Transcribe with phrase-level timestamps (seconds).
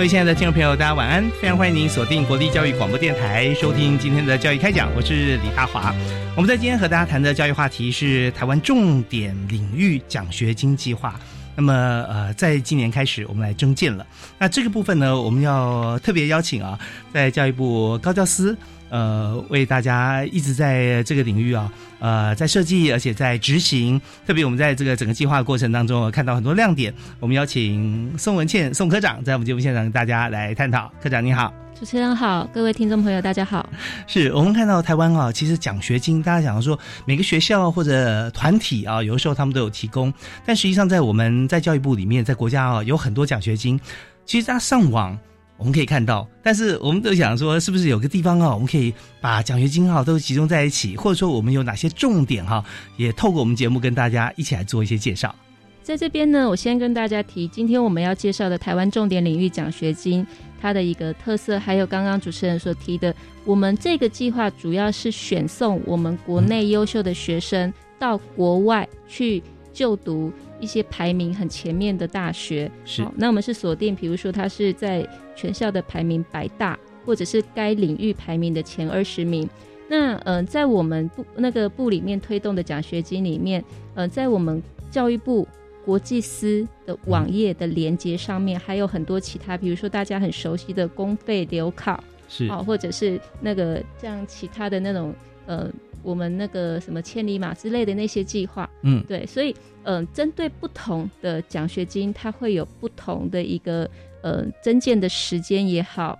[0.00, 1.30] 各位亲爱的听众朋友，大家晚安！
[1.42, 5.94] 非常欢迎您锁定国立教育广播电台，收听今天的教育开讲，我是李大华。
[6.34, 11.20] 我们在今天和大家谈的教育话题是台湾重点领域奖学金计划。
[11.54, 11.74] 那么，
[12.08, 14.06] 呃，在今年开始，我们来征建了。
[14.38, 16.78] 那这个部分呢，我们要特别邀请啊，
[17.12, 18.56] 在教育部高教司。
[18.90, 24.00] 呃，为大家一直在这个领域啊，呃，在设计，而且在执行。
[24.26, 26.92] 特别我们在这个整个计划过程当中，看到很多亮点。
[27.20, 30.92] 我们邀请宋文倩宋科长在我们节目现场跟大家来探讨。
[31.00, 33.68] 科长你好，主持人好，各位听众朋友大家好。
[34.06, 40.12] 是我们看到台湾啊，其实奖学金，大家想说每个学校或者团体啊，有的时候他们都有提供，
[40.44, 43.80] 但实际上在我们在教育部里面，在国家啊，有很多奖学金。
[44.26, 45.16] 其实大家上网。
[45.60, 52.64] 我们可以看到，但是我们都想说，是不是有个地方啊，我们可以把奖学金哈都集中在一起，或者说我们有哪些重点哈，
[52.96, 55.34] 也透过我们节目跟大家一起来做一些介绍。
[55.82, 60.26] 在这边呢，我先跟大家提，今天我们要介绍的台湾重点领域奖学金，
[60.62, 69.42] 它的一个特色，还有刚刚主持人所提的，我们这个计划主要是选送我们国内优秀的学生到国外去
[69.80, 70.30] 就读。
[70.60, 79.48] 一些排名很前面的大学，是那我们是锁定，比如说他是在全校的排名百大，或者是该领域排名的前二十名。
[79.88, 83.64] 那呃，在我们部那个部里面推动的奖学金里面，
[83.94, 85.48] 呃，在我们教育部
[85.82, 95.14] 国际司的网页的连接上面，还有很多其他，比如说大家很熟悉的公费留考，是啊，或者是那个像其他的那种
[95.46, 95.70] 呃。
[96.02, 103.88] 我们那个什么千里马之类的那些计划，嗯，对，所以嗯，针对不同的奖学金，它会有不同的一个
[104.22, 106.18] 呃增建的时间也好，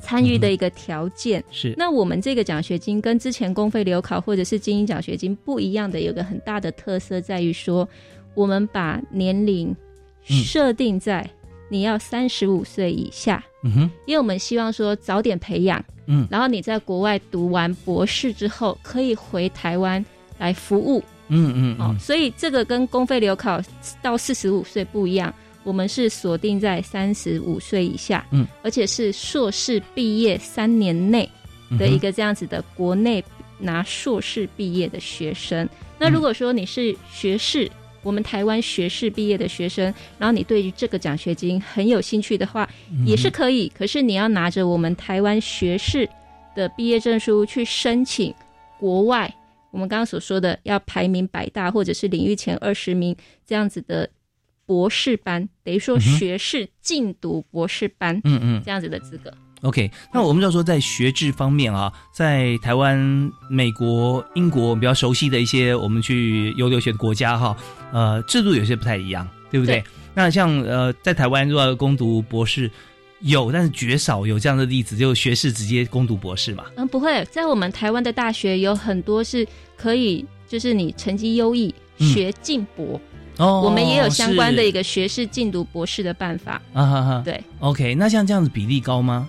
[0.00, 1.42] 参与的一个条件。
[1.50, 1.74] 是。
[1.76, 7.88] 那我们这个奖学金跟之前公费留考或者是精英奖学金不一样的，有个很大的特色在于说，
[8.34, 9.74] 我们把年龄
[10.24, 11.28] 设定在
[11.72, 15.82] 你要三十五岁以下，嗯哼，因为我们希望说早点培养。
[16.06, 20.04] 嗯，然后你在国外读完博士之后，可以回台湾
[20.36, 21.02] 来服务。
[21.28, 23.58] 嗯嗯，哦，所以这个跟公费留考
[24.02, 25.32] 到四十五岁不一样，
[25.64, 31.26] 我们是锁定在三十五岁以下，嗯，而且是硕士毕业三年内
[31.78, 33.24] 的一个这样子的国内
[33.58, 35.66] 拿硕士毕业的学生。
[35.98, 37.70] 那如果说你是学士。
[38.02, 39.84] 我们台湾学士毕业的学生，
[40.18, 42.68] 然后你对于这个奖学金很有兴趣的话，
[43.06, 43.68] 也是可以。
[43.68, 46.08] 可是你要拿着我们台湾学士
[46.54, 48.34] 的毕业证书去申请
[48.78, 49.32] 国外，
[49.70, 54.08] 我们刚刚所说的要排名百大或者是领域前二十名这样子的
[54.66, 59.32] 博士班，等于说学士进读博士班，嗯嗯，这样子的资格。
[59.62, 62.98] OK，那我们就要说，在学制方面啊，在台湾、
[63.48, 67.56] 美国、英国，我们比较熟悉的一些我们去游留学的国家哈，
[67.92, 69.82] 呃，制度有些不太一样，对不对？
[70.14, 72.68] 那像呃，在台湾如果要攻读博士，
[73.20, 76.64] 有，但是绝少有这样的例子，就学士直接攻读博士嘛。
[76.74, 79.46] 嗯，不会，在我们台湾的大学有很多是
[79.76, 83.00] 可以，就是你成绩优异学进博
[83.38, 87.22] 哦，我们也有相关的一个学士进读博士的办法啊哈哈。
[87.24, 89.28] 对，OK，那像这样子比例高吗？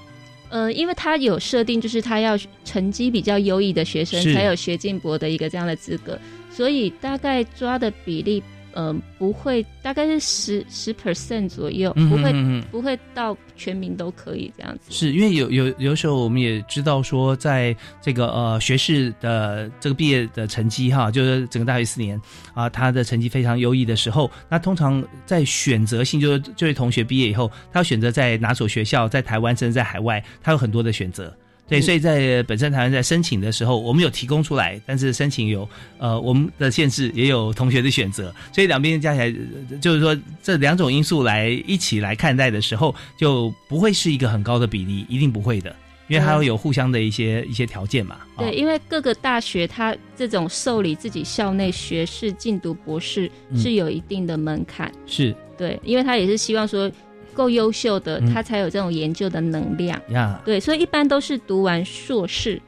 [0.54, 6.16] 呃，因为他有设定，就是他要成绩比较优异的学生才有学进博的一个这样的资格，
[6.52, 8.44] 所以大概抓的比例。
[8.76, 12.34] 嗯，不会，大概是十十 percent 左右，不会
[12.72, 14.92] 不会到全民都可以这样子。
[14.92, 22.20] 是因为有有有时候我们也知道说，在这个呃学士的这个毕业的成绩哈，就是整个大学四年
[22.54, 31.36] 啊，他的成绩非常优异的时候，那通常在选择性，就是这位同学毕业以后，他要选择在哪所学校，在台湾甚至在海外，他有很多的选择。
[31.68, 31.82] 对，嗯。
[31.82, 35.68] 所以在本身台湾在申请的时候，我们有提供出来，但是申请有
[35.98, 39.26] 呃我们的限制，也有同学的选择，所以两边加起来，
[39.70, 45.76] 呃就是说这两种因素来一起来看待的时候，就不会是一个很高的比例，一定不会的，
[46.08, 48.16] 因为它会有互相的一些一些条件嘛。
[48.36, 53.60] 啊对，因为各个大学它这种受理自己校内学士进读博士嗯。
[53.60, 55.36] 是有一定的门槛，是。
[55.56, 56.92] 对，因为他也是希望说
[57.34, 60.00] 够优秀的嗯，他才有这种研究的能量。
[60.10, 62.62] 呀，对，所以一般都是读完硕士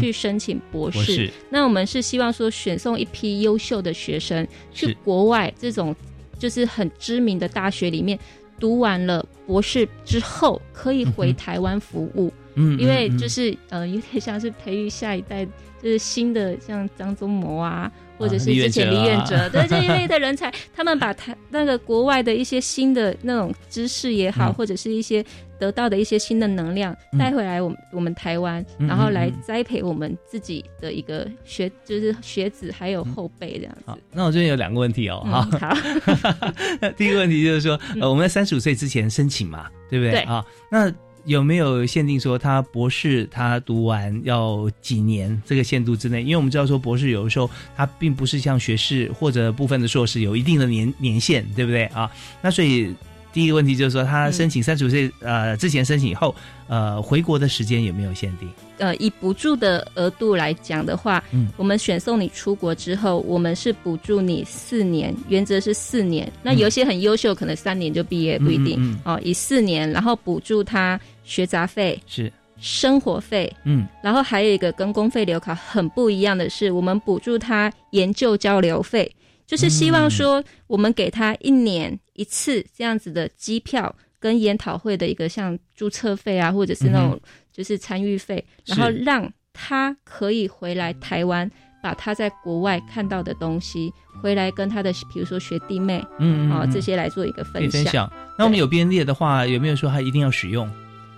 [0.00, 0.96] 去申请博士。
[0.96, 1.30] 博士。
[1.50, 5.94] 那我们是希望说选送一批优秀的学生去国外这种
[6.38, 8.18] 就是很知名的大学里面
[8.58, 12.32] 读完了博士之后，可以回台湾服务。
[12.54, 13.16] 嗯，因为嗯。
[13.16, 15.44] 就是呃，有点像是培育下一代，
[15.80, 24.54] 就是新的像张忠谋啊，或者是之前李远哲， 对这一类的人才，他们把他那个国外的一些新的那种知识也好，嗯。
[24.54, 25.24] 或者是一些
[25.58, 27.18] 得到的一些新的能量嗯。
[27.18, 33.82] 带回来我们我们台湾，嗯然后来栽培我们自己的一个学，就是学子还有后辈这样子。
[33.86, 40.12] 好，那我这边有两个问题哦，嗯，哈、好， 第一个问题就是说，嗯 呃，我们在三十五岁之前申请嘛，对不对？
[40.12, 40.20] 对。
[40.22, 40.92] 啊，那
[41.24, 46.22] 有没有限定说他博士他读完要几年这个限度之内？
[46.22, 52.10] 因为我们知道说博士有的时候他并不是像学士或者部分的硕士有一定的年年限，对不对啊？
[52.42, 52.94] 那所以
[53.32, 56.34] 第一个问题就是说，他申请三十五岁呃之前申请以后，
[56.68, 58.48] 呃回国的时间有没有限定？
[58.78, 66.30] 呃，以补助的额度来讲的话，嗯我们选送你出国之后，我们是补助你四年，原则是四年。
[66.42, 69.20] 那有一些很优秀，可能三年就毕业，不一定、嗯嗯嗯哦。
[69.24, 79.10] 以四年，然后补助他学杂费、是，生活费，嗯然后还有一个跟公费留考很不一样的是，我们补助他研究交流费，
[79.44, 87.20] 就是希望说我们给他一年一次这样子的机票跟研讨会的一个像注册费啊，或者是那嗯种
[87.52, 91.50] 就是参与费，是然后让他可以回来台湾。
[91.80, 97.70] 把他在国外看到的东西回来跟他的，比如说学弟妹啊、嗯嗯嗯这些来做一个分享。
[97.70, 98.12] 分享。
[98.36, 100.68] 那我们有编列的话，有没有说他一定要使用？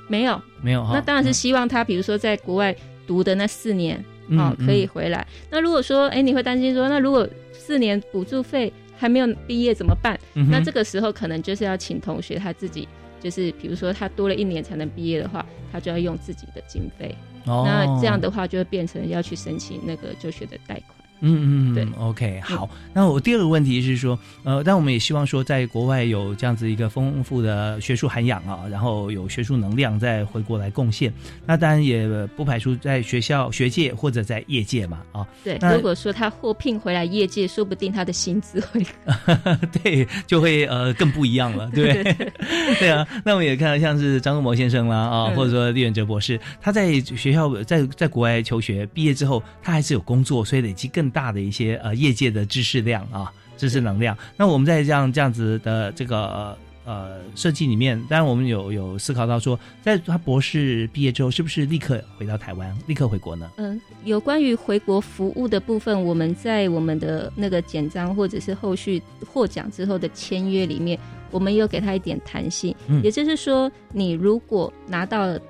[0.06, 0.92] 没有，没有哈。
[0.92, 2.76] 那当然是嗯希望他，比如说在国外
[3.06, 3.96] 读的那四年，
[4.32, 5.26] 啊哦，可以嗯回来。
[5.50, 8.70] 那如果说，哎，你会担心说，那如果四年补助费
[9.00, 10.20] 还没有毕业怎么办？
[10.34, 12.86] 嗯那这个时候可能就是要请同学他自己，
[13.18, 17.16] 就是比如说他多了一年才能毕业的话，他就要用自己的经费。
[17.46, 20.99] 哦那这样的话就会变成要去申请那个就学的贷款。
[21.20, 22.68] 嗯嗯嗯，对，OK，好。
[22.92, 31.12] 那我第二个问题是说，呃，但我们也希望说，在国外有这样子一个丰富的学术涵养啊，然后有学术能量再回国来贡献。
[31.46, 38.84] 那当然也不排除在学校、学界或者在业界嘛，啊，对，如果说他获聘回来业界，说不定他的薪资会
[39.82, 42.14] 对，就会呃更不一样了，对不对？
[42.80, 54.16] 对啊，那我们也看到像是张忠谋先生啦啊，嗯或者说李远哲博士，他在学校在在国外求学，毕业之后他还是有工作，所以累积更大的一些呃业界的知识量啊，知识能量。
[54.36, 56.16] 那我们在这样这样子的这个。
[56.16, 63.48] 呃呃，设计里面，当然我们有有思考到说，在他博士毕业之后，是不是立刻回到台湾，立刻回国呢？
[63.58, 70.98] 嗯，有关于回国服务的部分，我们在我们的那个简章或者是后续获奖之后的签约里面，
[71.30, 72.74] 我们有给他一点弹性。
[72.88, 75.40] 嗯也就是说，你如果拿到了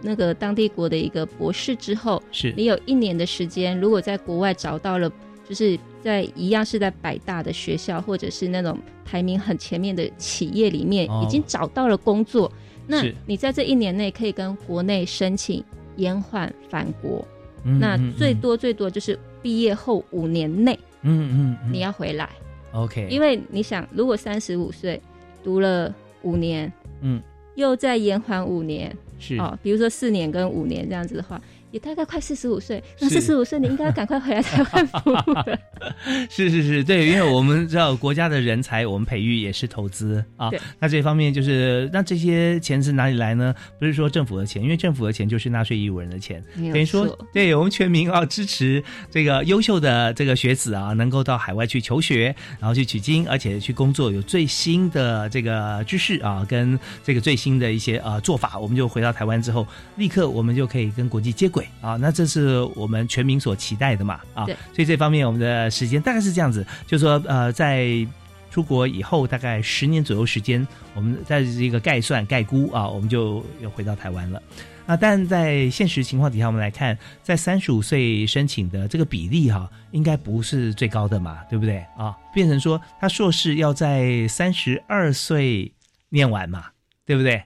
[0.00, 2.52] 那个当地国的一个博士之后，是。
[2.56, 5.10] 你有一年的时间，如果在国外找到了，
[5.48, 11.22] 就是在一样是在百大的学校或者是那种排名很前面的企业里面，哦。
[11.26, 12.52] 已经找到了工作，
[12.86, 15.62] 那你在这一年内可以跟国内申请
[15.96, 17.26] 延缓返国。
[17.64, 18.12] 嗯那嗯。
[18.16, 21.72] 最多最多就是毕业后五年内嗯嗯嗯。
[21.72, 22.30] 你要回来
[22.72, 25.00] ，OK，因为你想，如果三十五岁
[25.42, 27.20] 读了五年，嗯
[27.58, 29.36] 又再延缓五年，是。
[29.36, 32.82] 哦，比如说四年跟五年这样子的话，也大概快四十五岁。
[33.00, 35.58] 那是四十五岁你应该赶快回来台湾服务了。
[36.30, 40.50] 是是是，对，因为我们知道国家的人才，我们培育也是投资啊。
[40.78, 43.54] 那这方面就是，那这些钱是哪里来呢？
[43.78, 61.96] 不是说政府的钱，因为政府的钱就是纳税义务人的钱，等于说，对我们全民啊支持这个优秀的这个学子啊，能够到海外去求学，然后去取经，而且去工作，有最新的这个知识啊，跟这个最新的一些呃做法，我们就回到台湾之后，立刻我们就可以跟国际接轨啊。
[61.96, 64.44] 那这是我们全民所期待的嘛啊。
[64.44, 68.06] 对所以这方面我们的时间大概是这样子，就是说呃在。
[68.50, 74.42] 出国以后大概十年左右时间，我们在这个概算概估啊，我们就又回到台湾了。
[74.86, 82.16] 啊，但在现实情况底下，我们来看，在三十五岁申请的这个比例哈、应该不是最高的嘛，对不对啊？
[82.32, 85.70] 变成说他硕士要在三十二岁
[86.08, 86.64] 念完嘛，
[87.04, 87.40] 对不对？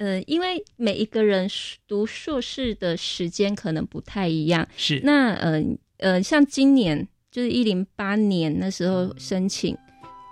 [0.00, 1.46] 呃，因为每一个人
[1.86, 5.62] 读硕士的时间可能不太一样，是那呃
[5.98, 9.76] 呃，像今年就是一零八年那时候申请，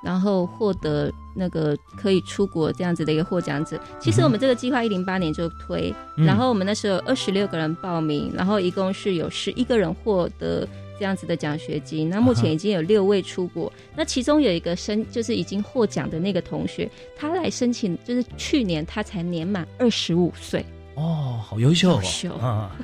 [0.02, 3.78] 然后获得那个可以出国这样子的一个获奖者。
[4.00, 10.66] 其实我们这个计划一零八年就推，嗯然后我们那时候有二十六个人报名，然后一共是有十一个人获得。
[10.98, 13.72] 这样子的奖学金，那目前已经有六位出国。
[13.94, 20.64] 那其中有一个申，就是已经获奖的那个同学，他来申请，就是去年他才年满二十五岁。
[20.94, 22.76] 哦，好优秀哦优秀啊！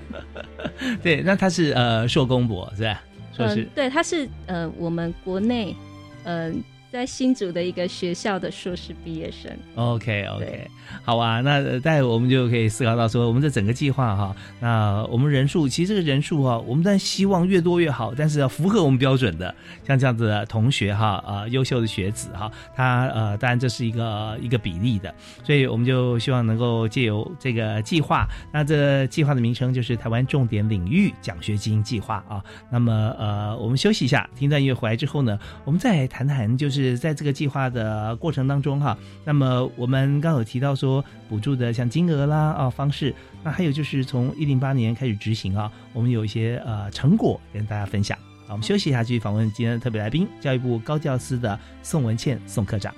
[1.02, 3.02] 对，那他是呃硕公博是吧？
[3.36, 5.74] 硕士嗯，对，他是呃我们国内
[6.22, 6.52] 呃
[6.94, 9.50] 在新竹的一个学校的硕士毕业生。
[9.74, 10.70] OK OK，
[11.02, 19.52] 好啊，那呃待会我们就可以思考到说，我们这整个计划哈，那我们人数其实这个人数哈，我们当然希望越多越好，但是要符合我们标准的，
[19.84, 32.40] 像这样子的同学哈，呃，优秀的学子哈，他呃，当然这是一个一个比例的，所以我们就希望能够借由这个计划，那这计划的名称就是台湾重点领域奖学金计划啊。
[32.70, 48.18] 那么呃，我们休息一下，听段音乐回来之后呢，我们再谈谈，就是在这个计划的过程当中哈，那么我们刚刚有提到说补助的像金额啦啊方式，那还有就是从一零八年开始执行啊，我们有一些呃成果跟大家分享。
[48.46, 52.94] 好，我们休息一下，继续访问今天的特别来宾，教育部高教司的宋文倩宋科长。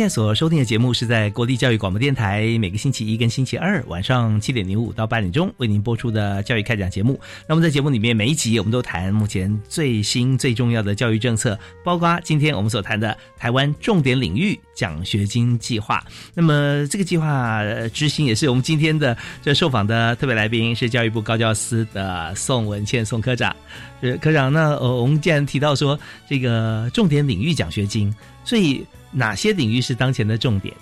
[0.00, 7.20] 现在所收听的节目是在国立教育广播电台每个星期一跟星期二晚上七点零五到八点钟为您播出的教育开讲节目。
[7.46, 16.02] 那么在节目里面每一集我们都谈目前最新最重要的教育政策，包括今天我们所谈的台湾重点领域奖学金计划。
[16.32, 23.54] 那么这个计划执行也是我们今天的这受访的特别来宾是教育部高教司的宋文倩宋科长。
[24.00, 28.10] 呃，科长，那呃我们既然提到说这个重点领域奖学金，
[28.42, 30.74] 所以哪些领域是当前的重点？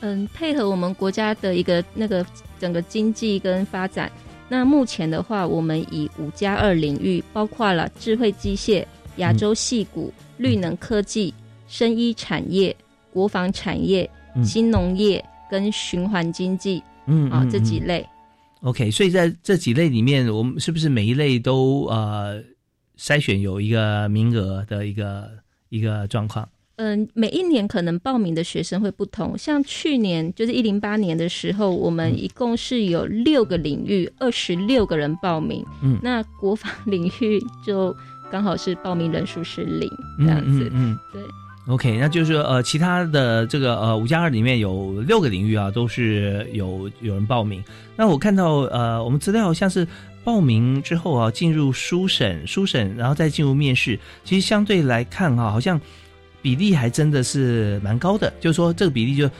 [0.00, 2.26] 嗯，配合我们国家的一个那个
[2.58, 4.10] 整个经济跟发展，
[4.48, 8.84] 那目前的话，我们以五加二领域，包括了智慧机械、
[9.18, 11.32] 亚洲细谷、绿能科技、
[11.68, 12.74] 生医产业、
[13.14, 18.06] 国防产业、嗯新农业跟循环经济嗯啊这几嗯类。
[18.62, 22.42] OK，所以在这几类里面，我们是不是每一类都呃
[22.98, 25.30] 筛选有一个名额的一个
[25.68, 26.48] 一个状况？
[26.76, 29.38] 嗯，每一年可能报名的学生会不同。
[29.38, 35.64] 像去年就是一零八年的时候，我们一共是有六个领域，二十六个人报名。
[35.82, 37.94] 嗯那国防领域就
[38.32, 40.68] 刚好是报名人数是零这嗯样子。
[40.72, 41.22] 嗯嗯，对。
[41.66, 47.64] OK，那就是呃，其他的这个呃五加二里面有六个领域啊，都是有有人报名。
[47.96, 49.86] 那我看到呃，我们资料像是
[50.22, 55.80] 报名之后啊，进入书审，书审然后再进入面试，其实相对来看哈、好像
[56.42, 58.30] 比例还真的是蛮高的。
[58.40, 59.30] 就是说这个比例就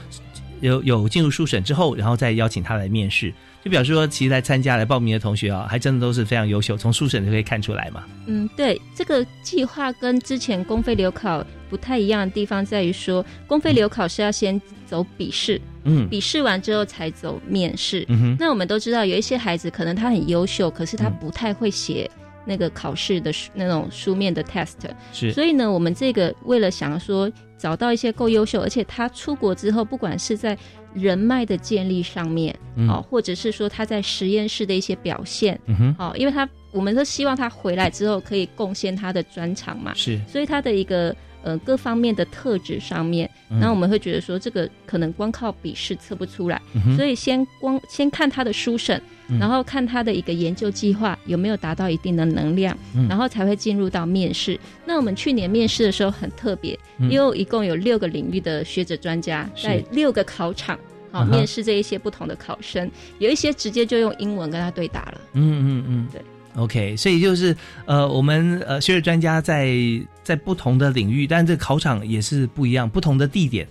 [0.61, 3.31] 有有进入书审之后，然后再邀请他来面试，
[3.63, 8.03] 就表示说其实来参加来报名的同学啊，还真的都是非常优秀，从书审就可以看出来嘛。
[8.25, 18.05] 嗯，对，这个计划跟之前公费留考不太一样的地方在于说，公费留考是要先走笔试，嗯笔试完之后才走面试。
[18.07, 22.09] 嗯哼，那我们都知道，有一些孩子可能他很优秀，可是他嗯不太会写
[22.45, 24.75] 那个考试的书那种书面的 test。
[25.11, 30.57] 是所以呢，我们这个为了想要说找到一些够优秀，而且他出国之后，不管是在
[30.93, 40.19] 人脉的建立上面，嗯哦，或者是说他在实验室的一些表现，嗯哼，哦，因为他我们都希望他回来之后可以贡献他的专长嘛，是。
[40.27, 41.15] 所以他的一个
[41.45, 54.59] 呃各方面的特质上面，嗯那我们会觉得说这个可能光靠笔试测不出来，嗯所以先光先看他的书审，嗯然后看他的一个研究计划有没有达到一定的能量，嗯然后才会进入到面试。
[54.85, 60.77] 那我们去年面试的时候很特别，嗯因为一共有六个领域的学者专家在六个考场。
[61.11, 65.21] 好，面试这一些不同的考生，有一些直接就用英文跟他对答了。
[65.31, 66.21] 嗯嗯嗯，对。
[66.61, 69.67] OK，所以就是呃，我们呃学者专家在
[70.25, 73.65] 在不同的领域，但这个考场也是不一样，不同的地点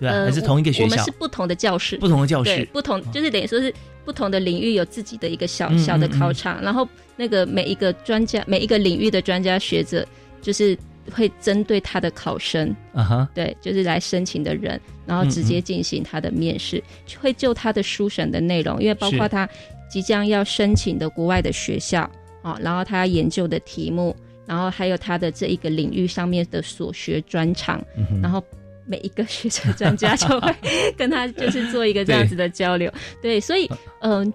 [0.00, 0.14] 对吧？
[0.14, 0.84] 呃还是同一个学校。
[0.84, 1.10] 我们是？
[1.12, 3.72] 不同的教室，不同的教，室，不同就是等于说是
[4.06, 6.10] 不同的领域有自己的一个小嗯小的嗯。
[6.14, 10.06] 嗯考场，然后那个每一个专家每一个领域的专家学者，
[10.40, 10.76] 就是
[11.12, 16.82] 会针对他的考生，啊哈，对，就是来申请的人，然后直接进行他的面试，
[17.20, 19.46] 会就他的书审的内容，因为包括他
[19.90, 22.08] 即将要申请的国外的学校
[22.42, 24.14] 啊，然后他研究的题目，
[24.48, 28.42] 然后还有他的这一个领域上面的所学专长，嗯然后
[28.86, 30.54] 每一个学者专家就会
[30.96, 32.90] 跟他就是做一个这样子的交流，
[33.20, 34.32] 对，所以嗯、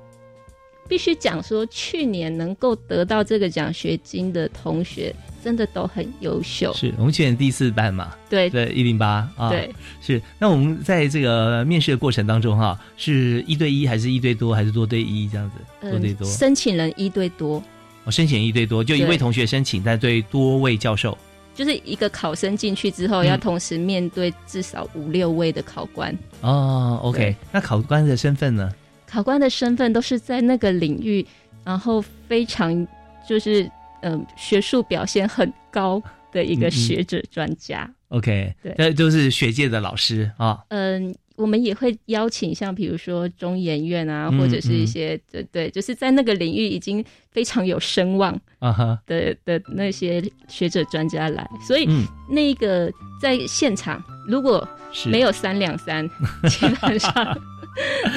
[0.88, 5.12] 必须讲说，去年能够得到这个奖学金的同学，
[5.44, 8.48] 真的都很优秀，是我们去年第四班嘛，对。
[8.50, 10.22] 对，一零八啊，对，是。
[10.38, 15.90] 那我们在这个面试的过程当中哈，是一对一还是一对多还是多对一这样子？
[15.90, 17.64] 多对多，嗯申请人一对多，
[18.06, 21.18] 我申请一对多，就一位同学申请，但对多位教授。
[21.56, 26.18] 就是一个考生进去之后，嗯要同时面对至少五六位的考官。
[26.42, 28.74] 哦，OK，那考官的身份呢？
[29.06, 31.24] 考官的身份都是在那个领域，
[31.64, 32.88] 然后非常
[33.30, 33.70] 就是
[34.02, 37.90] 嗯、学术表现很高的一个学者专家。
[38.10, 40.60] OK，对那都是学界的老师啊。
[40.70, 55.10] 嗯，我们也会邀请像比如说中研院啊，嗯或者是一些对对，就是在那个领域已经非常有声望啊哈，的的那些学者专家来，所以嗯，那个在现场如果是。
[55.10, 56.08] 没有三两三，
[56.48, 57.12] 基本上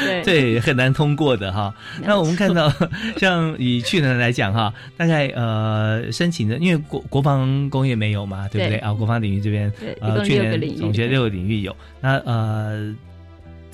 [0.05, 0.23] 对。
[0.23, 1.75] 对很难通过的哈。
[2.03, 2.71] 那我们看到，
[3.17, 8.77] 像以去年来讲哈，大概呃申请的，因为国国防工业没有嘛，对不对？
[8.77, 8.79] 对。
[8.81, 8.93] 啊？
[8.93, 12.95] 国防领域这边对，一呃，共去六域，年总结六个领域有，那呃，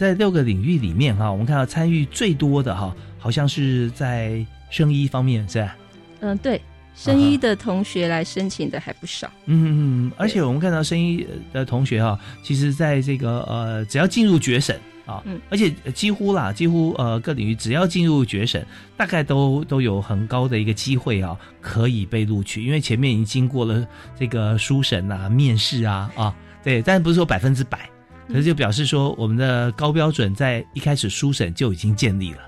[0.02, 5.76] 在六个领域里面哈，我们看到参与最多的哈，好像是在生医方面，是吧？
[6.18, 6.60] 嗯，对，
[6.96, 9.30] 生医的同学来申请的还不少。
[9.46, 9.70] 嗯嗯
[10.08, 18.66] 嗯，而且我们看到生医的同学哈，其实在这个呃，只要进入决审啊，嗯而且几乎啦，几乎呃各领域只要进入决审，
[18.96, 23.86] 大概都都有很高的一个机会啊，可以被录取，因为前面已经经过了
[24.18, 27.88] 这个书审啊、面试啊啊，对，但不是说百分之百，
[28.28, 32.38] 可是就表示说我们的高标准在一开始书审就已经建立了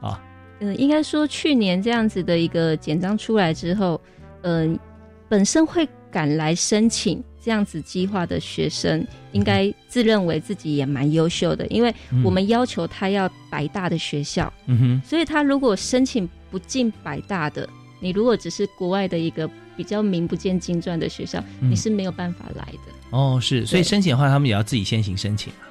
[0.00, 0.22] 啊，
[0.60, 4.00] 嗯，应该说去年这样子的一个简章出来之后，
[4.42, 4.78] 嗯，
[5.28, 11.92] 本身会赶来申请这样子计划的学生，应该自认为自己也蛮优秀的，因为
[12.24, 17.68] 我们要求他要百大的学校，嗯哼，所以他如果申请不进百大的，
[18.00, 21.70] 你如果只是国外的一个比较名不见经传的学校，嗯。
[21.70, 22.92] 你是没有办法来的。
[23.10, 25.62] 哦是，所以申请的话，他们也要自己先行申请啊，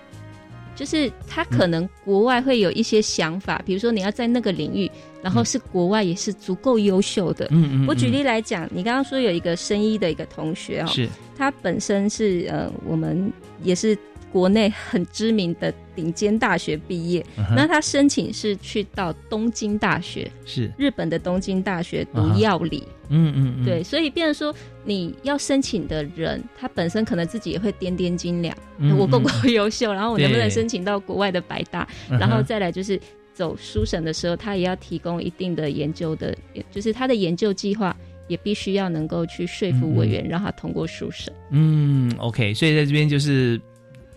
[0.76, 4.90] 就是他可能国外会有一些想法，比如说你要在那个领域，
[5.22, 7.48] 然后是国外也是足够优秀的。
[7.52, 13.98] 嗯嗯，我举嗯例来讲，你刚刚说有一个生医的一个同学哦，是，他本身是呃，我们也是
[14.34, 17.24] 国内很知名的顶尖大学毕业，
[17.56, 22.84] 那他申请是去到东京大学，是，日本的东京大学读药理。
[23.10, 33.00] 嗯嗯嗯，对，所以变成说你要申请的人，他本身可能自己也会掂掂斤两，嗯我够不嗯够优秀，然后我能不能申请到国外的百大，然后再来就是
[33.32, 36.36] 走书审的时候，他也要提供一定的研究的，
[36.72, 37.96] 就是他的研究计划
[38.28, 41.32] 也必须要能够去说服委员，让他通过书审。
[41.52, 43.62] 嗯，OK，所以在这边就是，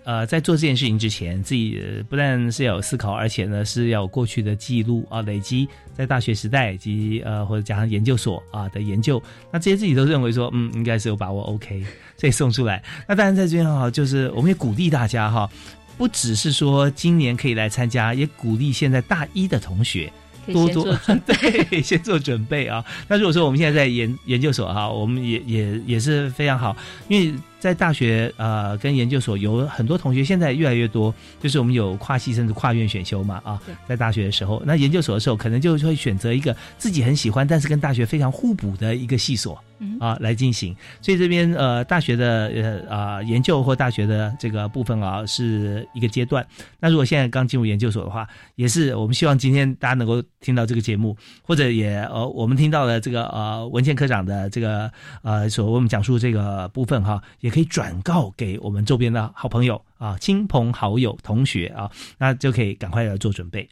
[0.07, 11.85] 呃，在做这件事情之前，自己、呃不但是要有思考，而且呢是要有过去的记录啊，累积在大学时代以及呃或者加上研究所啊的研究，那这些自己都认为说，嗯，应该是有把握，OK，
[12.17, 12.81] 所以送出来。
[13.09, 15.51] 那当然在这边哈，就是我们也鼓励大家哈。
[15.99, 20.13] 不只是说今年可以来参加，也鼓励现在大一的同学
[20.53, 20.85] 多做
[21.27, 22.85] 对，先做准备啊。
[23.09, 26.77] 那如果说我们现在在研研究所哈，我们也也也是非常好，
[27.09, 27.35] 因为
[27.67, 39.61] 在大学呃跟研究所有很多同学现在越来越多，就是我们有跨系甚至跨院选修嘛啊，在大学的时候，那研究所的时候可能就会选择一个自己很喜欢，但是跟大学非常互补的一个系所。
[39.79, 42.51] 嗯啊来进行，所以这边呃大学的
[42.89, 46.47] 呃啊、研究或大学的这个部分啊是一个阶段。
[46.81, 63.67] 那如果现在刚进入研究所的话，也是我们希望今天大家能够听到这个节目，或者也呃我们听到了这个呃文倩科长的这个呃所为我们讲述这个部分哈，也可以转告给我们周边的好朋友啊、亲朋好友、同学啊，那就可以赶快来做准备。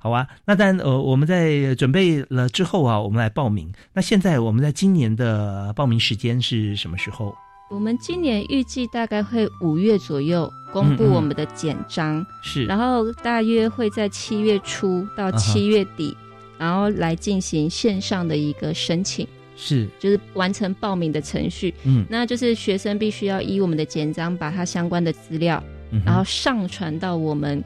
[0.00, 3.72] 好啊，那但，呃，我们在准备了之后啊，我们来报名。
[3.92, 7.32] 那现在我们在今年的报名时间是什么时候？
[7.70, 16.16] 我们今年预计大概会五月左右公布我们的简章，是，然后大约会在七月初到七月底，
[16.58, 19.24] 然后来进行线上的一个申请，
[19.62, 21.74] 是，就是完成报名的程序。
[21.84, 22.06] 嗯。
[22.08, 27.62] 那就是学生必须要依我们的简章，把他相关的资料嗯然后上传到我们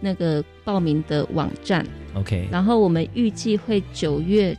[0.00, 4.54] 那个报名的网站，OK，然后我们预计会九月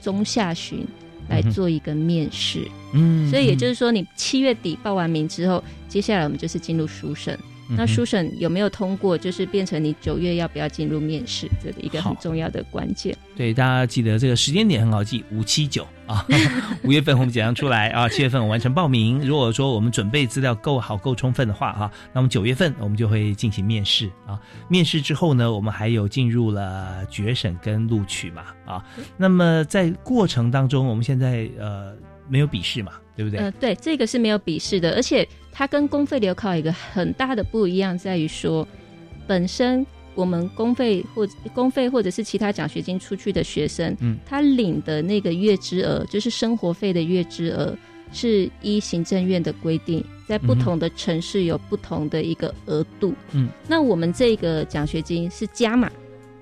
[0.00, 0.84] 中下旬
[1.28, 7.38] 来做一个面试，嗯所以也就是是说，你七月底报完名之后，接下来我们就是进入书审。
[7.72, 13.16] 嗯那书审有没有通过，就是变成你九月要不要进入面试这一个很重要的关键。
[13.34, 16.24] 对大家记得这个时间点很好记，五七九啊，
[16.84, 18.06] 五月份我们怎样出来啊？
[18.10, 19.26] 七月份我完成报名。
[19.26, 24.38] 如果说我们准备资料够好、够充分的话哈、那么九月份我们就会进行面试啊。
[24.68, 28.84] 面试之后呢，我们还有进入了决审跟录取嘛啊。
[29.16, 31.96] 那么在过程当中，我们现在呃
[32.32, 33.38] 没有笔试嘛，对不对？
[33.38, 38.66] 呃，对，这个是没有笔试的，而且它跟公费留考一个很大的不一样，在于说，
[39.26, 47.76] 本身我们公费或公费或者是其他奖学金出去的学生，嗯，他领的那个月支额，就是生活费的月支额，
[48.14, 53.12] 是依行政院的规定，在不同的城市有不同的一个额度。
[53.32, 55.92] 嗯，那我们这个奖学金是加码。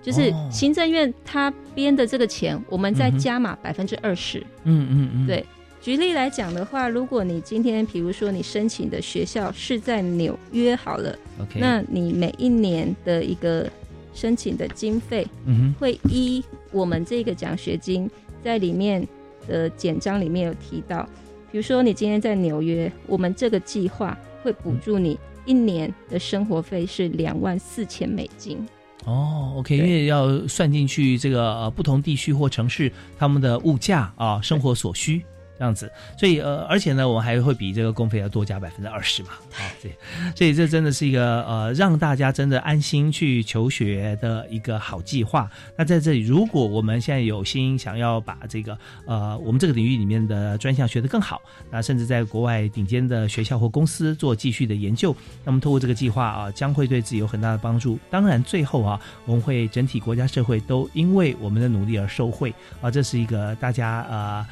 [0.03, 5.45] 就是哦行政院他编的这个钱，我们再加码百分之二十，嗯嗯嗯，对，
[5.81, 13.67] 举例来讲的话，如果你今天比如说你申请的学校是在纽约好了，，OK，那你每一年的一个
[14.13, 18.09] 申请的经费嗯哼，会依我们这个奖学金
[18.45, 19.07] 在里面
[19.49, 21.09] 的简章里面有提到，
[21.51, 28.59] 比如说你今天在纽约，我们这个计划会补助你一年的生活费是两万四千美金。
[29.07, 35.25] 哦，OK，因对为要算进去这个呃不同地区或城市他们的物价啊，生活所需
[35.61, 39.95] 这样子，所以呃，而且呢，我们还会比这个公费要多加百分之二十嘛，啊，对，
[40.35, 45.51] 所以这真的是一个呃让大家真的安心去求学的一个好计划。
[45.77, 57.99] 那在这里，如果我们现在有心想要把这个呃我们这个领域里面的专项学得更好，那甚至在国外顶尖的学校或公司做继续的研究，那么透过这个计划啊，将会对自己有很大的帮助。
[58.09, 64.47] 当然，最后啊，我们会整体国家社会都因为我们的努力而受惠啊，这是一个大家呃。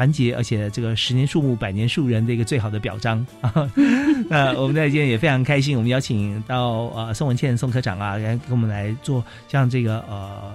[0.00, 3.70] 团结，而且这个十年树木，百年树人的一个最好的表彰啊！
[4.30, 10.54] 那我们在今天也非常开心，我们邀请到呃宋文倩宋科长啊，来给我们来做像这个呃，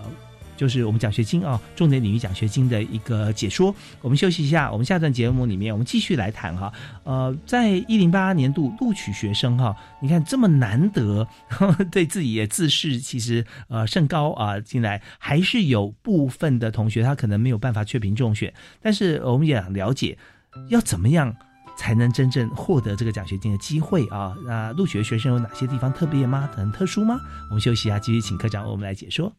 [0.56, 3.74] 就是我们奖学金啊，重点领域奖学金的一个解说。
[4.02, 6.72] 我们休息一下，我们下段节目里面我们继续来谈哈。
[7.04, 11.28] 呃，在一零八年度录取学生哈，你看这么难得，
[11.92, 20.18] 对自己也自视其实呃甚高啊，进来还是有部分的同学他可能没有办法确评中选，但是我们也想了解
[20.70, 21.36] 要怎么样。
[21.78, 24.34] 才能真正获得这个奖学金的机会啊？
[24.46, 26.50] 那录取的学生有哪些地方特别吗？
[26.56, 27.20] 很特殊吗？
[27.50, 29.36] 我们休息一下，继续请科长为我们来解说。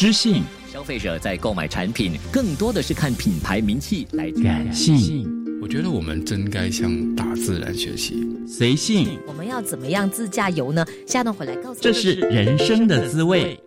[0.00, 5.30] 知性、消费者在购买产品更多的是看品牌名气来感性。
[5.60, 9.18] 我觉得我们真该向大自然学习，随性。
[9.26, 10.86] 我们要怎么样自驾游呢？
[11.06, 11.80] 下段回来告诉。
[11.82, 13.60] 这是人生的滋味。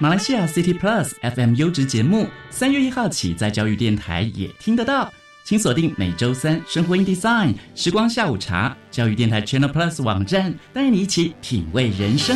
[0.00, 5.12] 马来西亚 City Plus FM 优质节目，三月一号起在教育电台也听得到，
[5.44, 12.34] 请锁定每周三生活 in Design 时光下午茶，教育电台 Channel Plus 网站带你一起品味人生。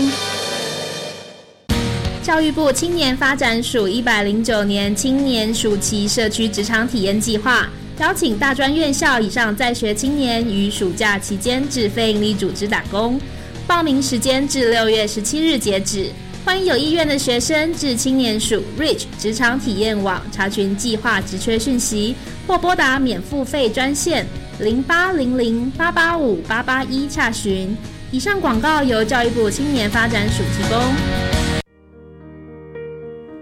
[2.28, 7.66] 教育部青年发展署一百零九年青年暑期社区职场体验计划，
[8.00, 13.18] 邀请大专院校以上在学青年于暑假期间至非营利组织打工。
[13.66, 16.10] 报名时间至六月十七日截止，
[16.44, 22.14] 欢迎有意愿的学生至青年署 Rich 职场体验网查询计划职缺讯息，
[22.46, 24.26] 或拨打免付费专线
[24.60, 27.74] 零八零零八八五八八一查询。
[28.10, 31.27] 以上广告由教育部青年发展署提供。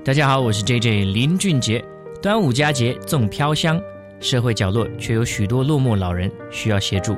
[0.07, 1.85] 大家好，我是 J J 林俊杰。
[2.23, 3.83] 端午佳节粽飘香，
[4.21, 7.17] 社会角落却有许多落寞老人需要协助。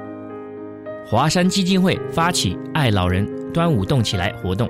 [1.06, 4.66] 华山基金会发起“爱老人端午动起来”活动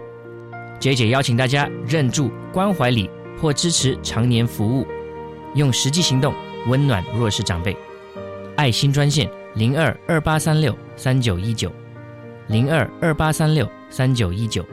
[0.80, 3.08] ，J J 邀请大家认助关怀礼
[3.40, 4.84] 或支持常年服务，
[5.54, 6.34] 用实际行动
[6.66, 7.76] 温暖弱势长辈。
[8.56, 11.70] 爱心专线零二二八三六三九一九
[12.48, 14.66] 零二二八三六三九一九。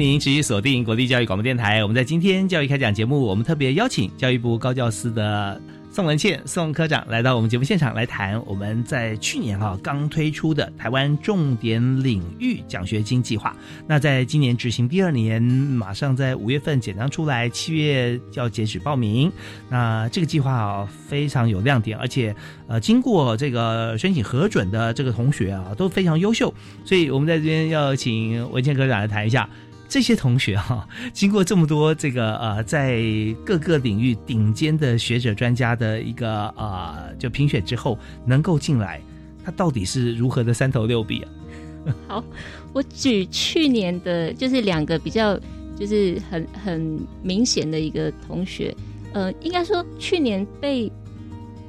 [0.00, 1.82] 您持续锁定国立教育广播电台。
[1.82, 5.60] 我们在今天教育开讲节目，我们特别邀请教育部高教司的
[5.92, 13.54] 宋文倩宋科长来到我们节目现场来谈我们在去年哈刚推出的台湾重点领域奖学金计划。
[13.86, 19.30] 那在今年执行第二年，马上在五月份简章出来，七月要截止报名。
[19.68, 22.34] 那这个计划啊非常有亮点，而且
[22.68, 26.54] 呃经过这个申请核准的这个同学啊都非常优秀，
[26.86, 29.46] 所以我们在这边要请文倩科长来谈一下。
[29.90, 33.02] 这些同学哈， 经过这么多这个呃，在
[33.44, 39.02] 各个领域顶尖的学者专家的一个呃，就评选之后，能够进来，
[39.44, 41.28] 他到底是如何的三头六臂啊？
[42.06, 42.24] 好，
[42.72, 45.36] 我举去年的，就是两个比较，
[45.76, 48.72] 就是很很明显的一个同学，
[49.12, 50.90] 呃，应该说去年被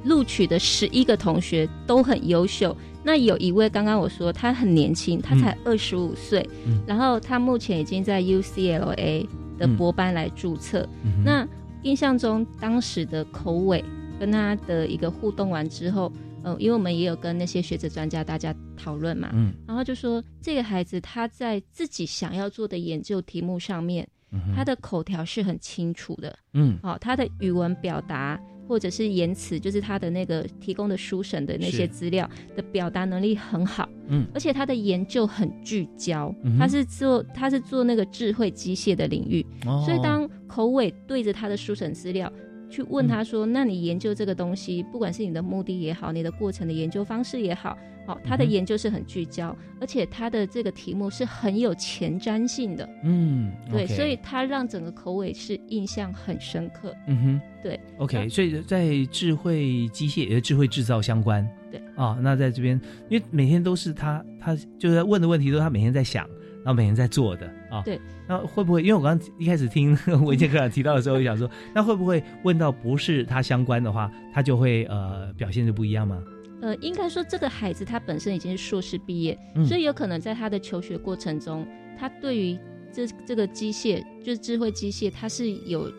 [0.04, 2.76] 录取的十一个同学都很优秀。
[3.04, 6.48] 那有一位，刚刚我说他很年轻，他才二十五岁，
[6.86, 9.26] 然后他目前已经在 UCLA
[9.58, 10.88] 的博班来注册。
[11.24, 11.46] 那
[11.82, 13.84] 印象中当时的口尾
[14.20, 16.12] 跟他的一个互动完之后，
[16.44, 24.08] 嗯，因为我们也有跟那些学者专家大家讨论嘛，嗯，然后就说这个孩子他在自己想要做的研究题目上面，
[24.54, 28.40] 他的口条是很清楚的，嗯，好，他的语文表达。
[28.66, 39.44] 或者是言辞，就是他的那个提供的书审的那些资料的表达能力很好，嗯，而且他的研究很聚焦，他是做他是做那个智慧机械的领域，
[39.84, 42.32] 所以当口尾对着他的书审资料。
[42.72, 52.88] 去问他说：“那你研究这个东西，不管是你的目的也好，你的过程的研究方式也好，好，他的研究是很聚焦，而且他的这个题目是很有前瞻性的。
[53.04, 56.94] 嗯，对，所以他让整个口尾是印象很深刻。
[57.06, 61.46] 嗯哼，对，OK，所以在智慧机械也是智慧制造相关。
[61.70, 62.80] 对，啊，那在这边，
[63.10, 66.26] 因为每天都是他，他就是问的问题都是他每天在想。”
[66.64, 68.82] 然后每天在做的啊，对，那会不会？
[68.82, 76.22] 因为我刚刚一开始听文杰科长提到的时候，我想说，那会不会问到不是他相关的话，他就会呃表现就不一样吗？
[76.60, 81.66] 呃，应该说这个孩子他本身已经是硕士毕业，所以有可能在他的求学过程中，
[81.98, 82.58] 他对于
[82.92, 85.90] 这这个机械，就是智慧机械，他是有。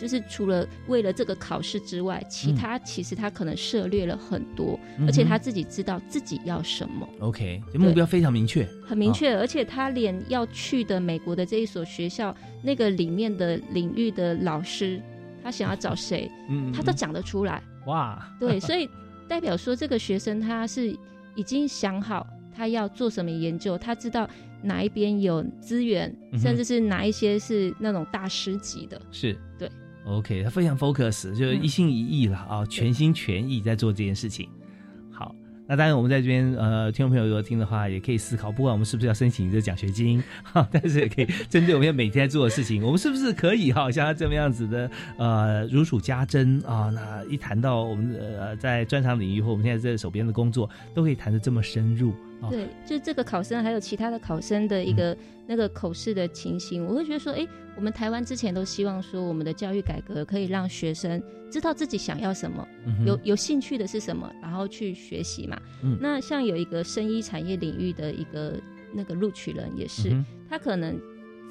[0.00, 7.06] 就是除了为了这个考试之外，其他其实他可能涉猎了很多，而且他自己知道自己要什么。
[7.18, 14.98] OK，目标非常明确，很明确，而且他连要去的美国的这一所学校，那个里面的领域的老师，
[15.42, 17.62] 他想要找谁，嗯他都讲得出来。
[17.84, 18.88] 哇，对，所以
[19.28, 20.96] 代表说这个学生他是
[21.34, 24.28] 已经想好他要做什么研究，他知道
[24.62, 29.00] 哪一边有资源，嗯甚至是哪一些是那种大师级的。
[29.10, 29.38] 是。
[29.58, 29.70] 对
[30.04, 34.48] ，OK，他非常 focus，就是一心一意了啊，全心全意在做这件事情。
[35.12, 35.34] 好，
[35.66, 46.90] 那当然我们在这边呃，听众朋友如果听的话，也可以思考，不管我们是不是要申请这个奖学金， 哈，但是也可以针对我们每天在做的事情，我们是不是可以哈，像他这么样子的呃如数家珍啊？
[46.94, 52.48] 那一谈到我们呃在专长领域或我们现在在手边的工作，都可以谈的这么深入啊。
[52.50, 65.60] 对，就这个考生还有其他的考生的一嗯个、那个口试的情形，我会觉得说，哎，我们台湾之前都希望说，我们的教育改革可以让学生知道自己想要什么，嗯有有兴趣的是什么，然后去学习嘛。
[65.82, 68.60] 嗯那像有一个生医产业领域的一个
[68.92, 71.00] 那个录取人也是，嗯他可能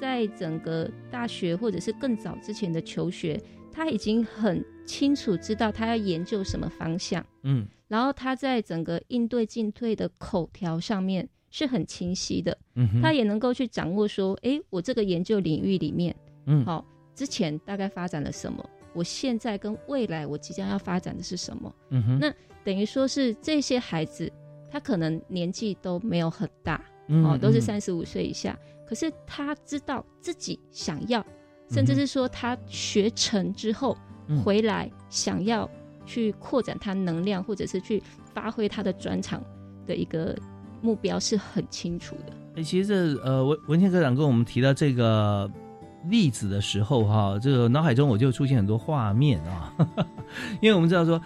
[0.00, 3.40] 在整个大学或者是更早之前的求学，
[3.80, 7.24] 他已经很清楚知道他要研究什么方向。
[7.44, 7.66] 嗯。
[7.88, 16.14] 然后他在整个应对进退的口条上面是很清晰的，嗯他也能够去掌握说，诶，我这个研究领域里面，
[16.44, 16.62] 嗯。
[16.66, 18.62] 好、之前大概发展了什么，
[18.92, 22.18] 我现在跟未来我即将要发展的是什么，嗯哼。
[22.20, 22.30] 那
[22.62, 24.30] 等于说是这些孩子，
[24.70, 27.62] 他可能年纪都没有很大，嗯哦，都是嗯。
[27.62, 31.24] 三十五岁以下，可是他知道自己想要，
[31.70, 35.68] 甚至是说他学成之后嗯回来想要
[36.04, 38.02] 去扩展他能量，或者是去
[38.34, 39.42] 发挥他的专长
[39.86, 40.36] 的一个
[40.82, 42.32] 目标是很清楚的。
[42.56, 45.48] 欸其实这呃文文倩科长跟我们提到这个
[46.08, 49.72] 例子的时候哈，这个脑海中我就出现很多画面啊，
[50.60, 51.20] 因为我们知道说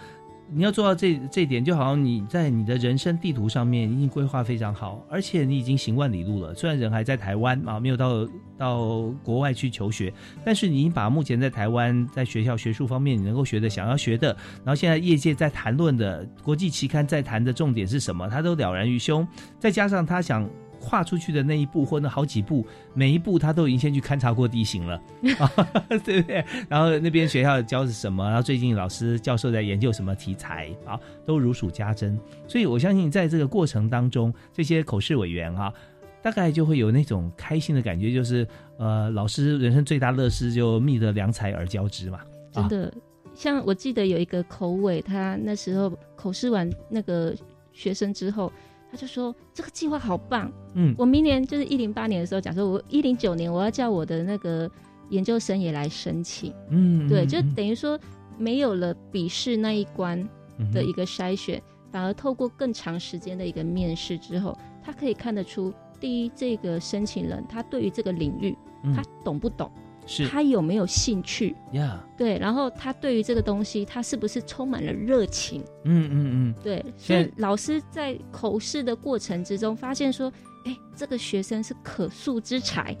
[0.53, 6.53] 你要做到这这点，就好像你在你的人生地图上面已经规划非常好，而且你已经行万里路了。
[6.53, 8.27] 虽然人还在台湾啊，没有到
[8.57, 10.13] 到国外去求学，
[10.45, 14.27] 但是你把目前在台湾在学校学术方面你能够学的、想要学的，
[14.63, 19.27] 然后现在业界在谈论的国际期刊在谈的重点是什么，他都了然于胸。
[19.59, 20.47] 再加上他想
[20.79, 25.01] 跨出去的那一步或那好几步，每一步他都已经先去勘察过地形了，
[25.39, 25.51] 啊，
[26.03, 26.45] 对不对？
[26.69, 32.19] 然后那边学校教是什么，然后最近老师教授在研究什么题材啊，都如数家珍。
[32.47, 35.73] 所以我相信在这个过程当中，这些口试委员啊。
[36.21, 38.47] 大概就会有那种开心的感觉，就是
[38.79, 42.19] 呃，老师人生最大乐事就觅得良才而交之嘛。
[42.51, 42.91] 真的，
[43.35, 47.35] 像我记得有一个口委，他那时候口试完那个
[47.73, 48.51] 学生之后，
[48.95, 50.95] 他就说这个计划好棒，嗯。
[50.97, 54.71] 我明年就是一零八年的时候，假设我一零九年我要叫我的那个
[55.09, 57.53] 研究生也来申请，嗯对，就嗯。
[57.53, 57.99] 等于说
[58.37, 60.17] 没有了笔试那一关
[60.57, 68.55] 嗯的一个筛选，反而透过更长时间的一个面试之后，他可以看得出，第一，这个申请人他对于这个领域、
[68.85, 68.93] 嗯。
[68.93, 69.69] 他懂不懂，
[70.05, 75.63] 是他有没有兴趣，呀，对，然后他对于这个东西，他是不是充满了热情？
[75.83, 80.31] 嗯嗯嗯，对，所以老师在口试的过程之中，发现说，
[80.65, 82.95] 哎，这个学生是可塑之才。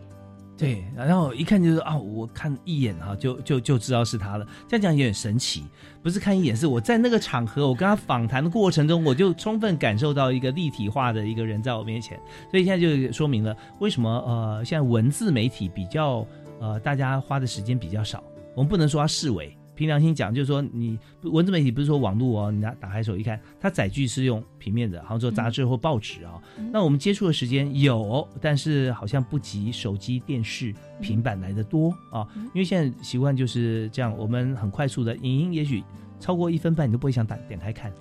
[0.57, 4.47] 对，然后一看就是啊，我看一眼哈、就就就知道是他了。
[4.69, 5.65] 这样讲有点神奇，
[6.01, 12.17] 不是看一眼，是我在那个场合，我跟他访谈的过程中，我就充分感受到一个立体化的一个人在我面前。
[12.49, 16.25] 所以现在就说明了为什么呃，现在文字媒体比较
[16.59, 18.23] 呃，大家花的时间比较少。
[18.55, 26.41] 我们不能说它视为，凭良心讲，就是说你文字媒体不是说网络哦，你拿打开手一看，它载具是用平面的，好像说杂志或报纸啊、
[26.71, 32.25] 那我们接触的时间有，但是好像不及手机、电视、平板来的多啊。
[32.35, 35.83] 因为现在习惯就是这样，我们很快速的影音，也许
[36.17, 37.91] 超过一分半你都不会想打点开看，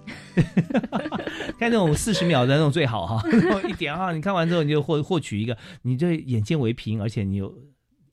[1.58, 3.28] 看那种四十秒的那种最好哈，
[3.68, 7.52] 一点啊，你看完之后你就获获取一个，你就眼见为凭，而且你有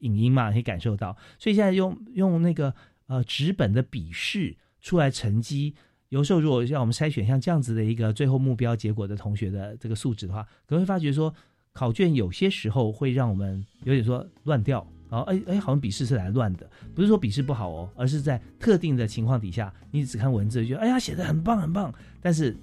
[0.01, 1.17] 影音嘛，可以感受到。
[1.39, 2.73] 所以现在用用那个
[3.07, 5.73] 呃纸本的笔试出来成绩。
[6.09, 11.33] 有时候，如果让我们筛选像这样子的一个最后目标结果的同学的这个素质的话，可能会发觉说，
[11.71, 22.57] 考卷有些时候会让我们有点说乱掉，然后哎哎，好像笔试是来乱的，不是说笔试不好哦，而是在特定的情况底下，你只看文字，觉得哎呀写的很棒很棒，但是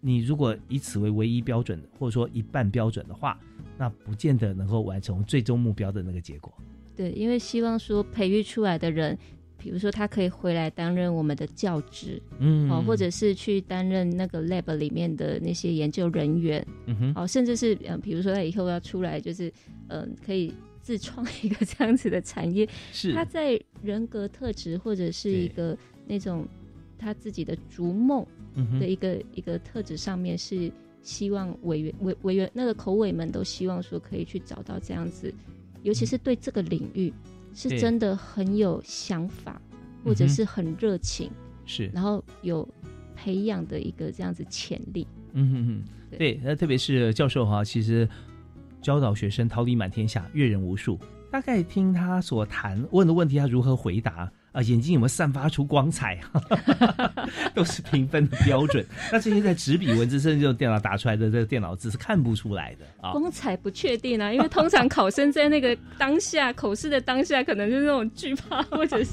[0.00, 3.38] 你如果以此为唯一标准，或者说一半标准的话，
[3.80, 6.52] 那不见得能够完成最终目标的那个结果。
[6.94, 9.16] 对，因为希望说培育出来的人，
[9.56, 19.48] 比如说他可以回来担任我们的教职，嗯哦，或者是去担任那个 lab 里面的那些研究人员，嗯哼，哦，甚至是嗯、呃比如说他以后要出来，就是
[19.88, 20.52] 嗯、呃可以
[20.82, 23.14] 自创一个 这样子的产业，是。
[23.14, 25.74] 他在人格特质或者是一个
[26.06, 26.46] 那种
[26.98, 28.26] 他自己的逐梦
[28.78, 30.70] 的一个、一个特质上面是
[31.02, 35.32] 希望委员委委员那个口委们都希望说可以去找到这样子，
[35.82, 37.12] 尤其是对这个领域
[37.54, 39.60] 是真的很有想法，
[40.04, 41.30] 或者是很热情，
[41.64, 41.90] 是。
[41.92, 42.68] 然后有
[43.16, 45.06] 培养的一个这样子潜力。
[45.32, 48.08] 嗯哼哼，对，那特别是教授哈，其实
[48.82, 50.98] 教导学生桃李满天下，阅人无数。
[51.30, 54.62] 大概听他所谈问的问题，他如何回答啊？
[54.62, 56.20] 眼睛有没有散发出光彩？
[57.54, 58.84] 都是评分的标准。
[59.10, 63.12] 那这些在纸笔文字，甚至用电脑打出来的这个电脑字是看不出来的啊。
[63.12, 69.12] 光彩不确定啊，因为通常考生在那个当下口试的当下，可能就是那种惧怕或者是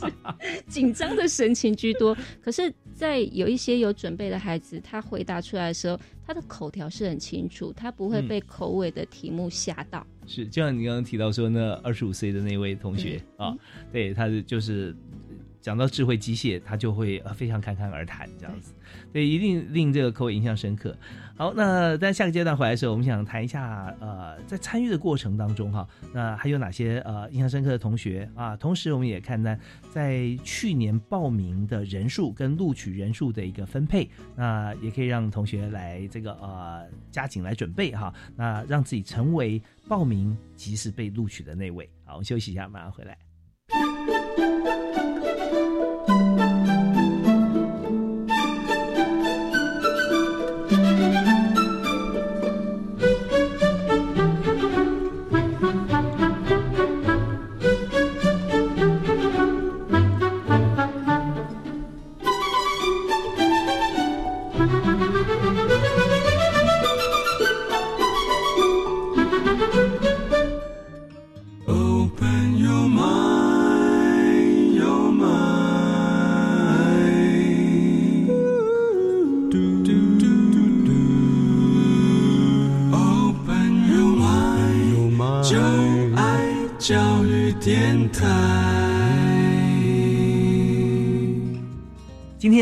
[0.67, 2.15] 紧张的神情居多。
[2.41, 10.05] 可是，在有一些有准备的孩子，他回答出来的时候，他的口条是很清楚，他不会被口尾的题目吓到。
[10.25, 13.55] 是，就像你刚刚提到说，那二十五岁的那位同学啊，
[13.93, 14.95] 对，他是就是
[15.67, 18.73] 讲到智慧机械，他就会呃非常侃侃而谈这样子，
[19.11, 20.97] 对，一定令这个客户印象深刻。
[21.35, 28.55] 好，那在下个阶段回来的时候，我们想谈一下，呃，在参与的过程当中哈，那还有哪些呃印象深刻的同学啊？
[28.55, 29.59] 同时，我们也看呢，
[29.91, 41.89] 在去年报名的人数跟录取人数的一个分配，那也可以让同学来这个呃加紧来准备哈，那让自己成为报名及时被录取的那位。
[42.05, 43.26] 好，我们休息一下，马上回来。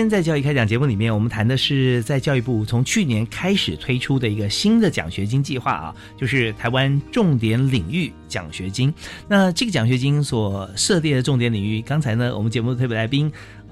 [0.10, 8.94] 在教育开讲节目里面，我们谈的是在教育部从去年开始推出的一个新的奖学金计划啊，就是台湾重点领域奖学金。
[9.28, 13.32] 那这个奖学金所设定的重点领域，刚才呢，我们节目的特别来宾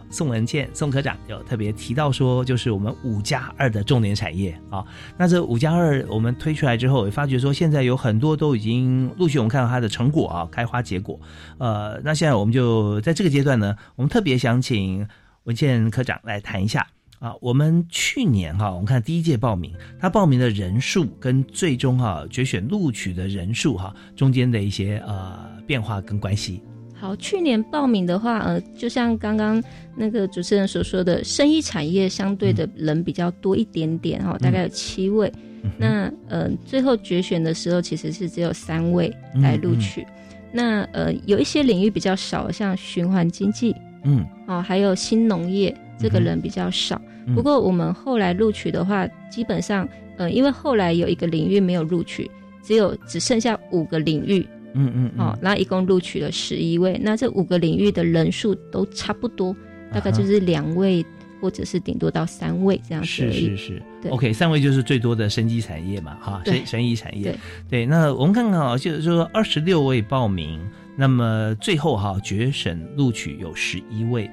[0.09, 4.83] 宋文倩宋科长有特别提到说，就是我们五加二的重点产业啊。
[5.17, 11.19] 那这五加二我们推出来之后，也发觉说现在有很多都已经陆续我们看到它的成果啊，开花结果。
[11.57, 15.07] 呃，那现在我们就在这个阶段呢，我们特别想请。
[15.43, 16.87] 文倩科长来谈一下
[17.19, 26.61] 啊，我们去年哈，我们看第一届报名，他报名的人数跟最终哈决选录取的人数哈中间的一些呃变化跟关系。
[26.93, 29.61] 好，去年报名的话，呃，就像刚刚
[29.97, 35.31] 那个主持人所说的，生意产业相对的人比较多一点点哈，大概有七位。
[35.77, 40.05] 那呃，最后决选的时候其实是只有三位来录取。
[40.53, 43.75] 那呃，有一些领域比较少，像循环经济。
[44.03, 47.01] 嗯，哦，还有新农业这个人比较少，
[47.33, 49.87] 不过我们后来录取的话，基本上，
[50.17, 52.29] 呃，因为后来有一个领域没有录取，
[52.61, 59.55] 只有只剩下五个领域，嗯嗯，哦，然后一共录取了十一位，那这五个领域的人数都差不多，
[59.91, 61.05] 大概就是两位
[61.39, 63.07] 或者是顶多到三位这样子。
[63.07, 67.33] 是是是，OK，三位就是最多的生机产业嘛，哈，生生意产业。
[67.69, 70.59] 对，那我们看看啊，就是说二十六位报名。
[70.95, 74.29] 那么最后哈决审录取有十一位，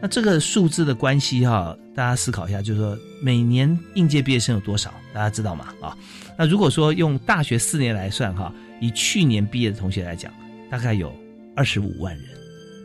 [0.00, 5.68] 那这个数字的关系哈，大家思考一下，就是说每年应届毕业生有多少，大家知道吗？
[5.80, 5.96] 啊，
[6.36, 10.32] 那如果说用大学四年来算哈，以去年毕业的同学来讲，
[10.70, 11.14] 大概有
[11.54, 12.26] 二十五万人。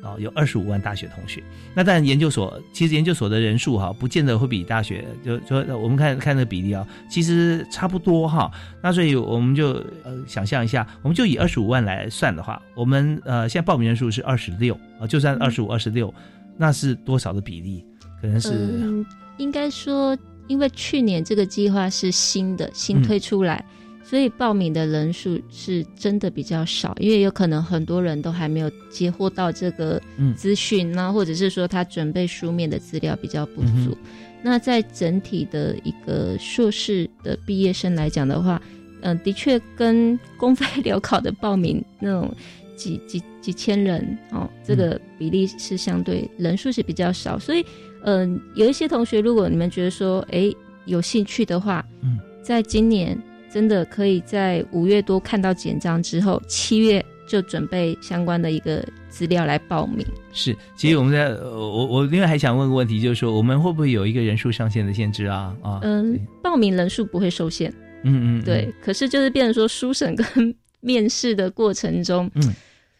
[0.07, 1.43] 哦，有二十五万大学同学，
[1.75, 8.49] 那但研究所其实研究所的人数哈，不见得会比大学就说我们看看那个比例啊，其实差不多哈。
[8.81, 16.13] 那所以我们就呃想象一下，我们就以二十五万来算的话，我们呃现在报名人数是二十六啊，就算二十五二十六，
[16.55, 17.85] 那是多少的比例？
[18.21, 19.05] 可能是
[19.37, 23.63] 应该说，因为去年这个计划是新的，新推出来。
[24.09, 30.01] 所以报名的人数是真的比较少，因为有可能很多人都还没有接获到这个
[30.33, 33.97] 资讯，那或者是说他准备书面的资料比较不足。
[34.41, 38.61] 那在整体的一个硕士的毕业生来讲的话，
[39.01, 42.33] 嗯，的确跟公费留考的报名那种
[42.77, 47.37] 几几几千人哦，这个比例是相对人数是比较少。
[47.37, 47.65] 所以，
[48.03, 50.49] 嗯，有一些同学，如果你们觉得说，哎，
[50.85, 53.21] 有兴趣的话，嗯，在今年。
[53.57, 60.05] 真的可以在五月多看到简章之后，七月就准备相关的一个资料来报名。
[60.31, 65.55] 是，其实我们在我我另外还想问个问题，就是说我们会不会有一个人数上限的限制啊？
[65.63, 67.73] 啊，嗯，报名人数不会受限。
[68.03, 68.71] 嗯嗯，对。
[68.79, 72.53] 可是就是变成说，书审跟面试的过程中，嗯，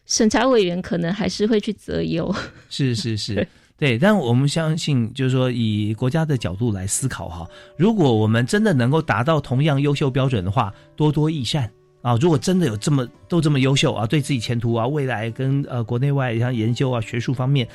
[0.06, 2.34] 审查委员可能还是会去择优。
[2.68, 3.46] 是是是。
[3.78, 11.70] 对，但我们相信，就是说以国家的角度来思考哈，如果我们真的能够达到同样优秀标准的话，多多益善
[12.02, 12.16] 啊。
[12.20, 17.68] 如果真的有这么都这么优秀啊，对自己前途啊、未来跟呃国内外像研究啊、学术方面。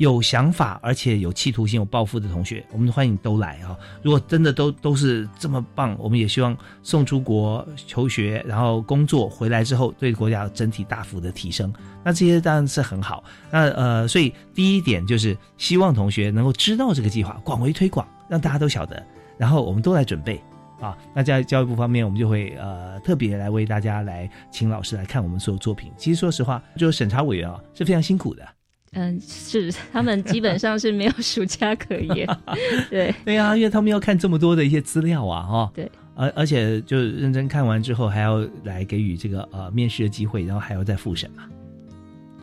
[0.00, 3.76] 有想法而且有企图心、有抱负的同学，我们欢迎都来啊！
[4.02, 11.70] 如果真的都都是这么棒，我们也希望送出国求学，然后工作回来之后，对国家整体大幅的提升。
[12.02, 13.22] 那这些当然是很好。
[13.50, 19.02] 那呃，所以第一点就是希望同学能够知道这个计划，广为推广，让大家都晓得。
[19.36, 20.42] 然后我们都来准备
[20.80, 20.96] 啊。
[21.14, 25.92] 那在教育部方面，我们就会呃特别来为大家来请老师来看我们所有作品。
[25.98, 28.48] 其实说实话，就是审查委员啊是非常辛苦的。
[28.92, 32.26] 嗯，是 他们基本上是没有暑假可言，
[32.90, 41.44] 对对啊，因为他们要看这么多的一些资料啊，哈，对，而而且就认真看完之后，还要来给予这个呃面试的机会，然后还要再复审嘛。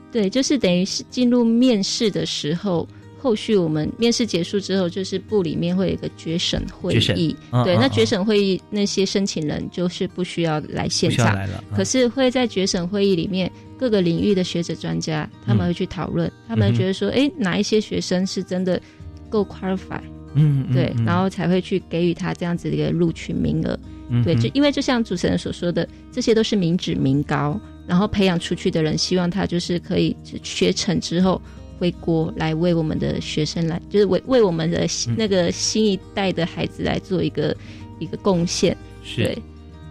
[0.10, 2.88] 对，就是等于是进入面试的时候，
[3.18, 13.52] 后续我们面试结束之后，就是部里面会有一个决审会议，对，那决审会议那些申请人就是不需要来现场来了，可是会在决审会议里面。
[13.80, 18.82] 各个领域的学者专家，他们会去讨论，他们觉得说，哎，哪一些学生是真的
[19.30, 20.02] 够 qualify，
[20.34, 23.80] 嗯，对，然后才会去给予他这样子的一个录取名额，
[24.24, 31.40] 对，就因为就像主持人所说的，这些都是民脂民膏，然后培养出去的人，希望他就是可以学成之后
[31.78, 37.56] 回国来为我们的学生来，就是为为我们的那个新一代的孩子来做一个
[38.00, 39.38] 一个贡献，是。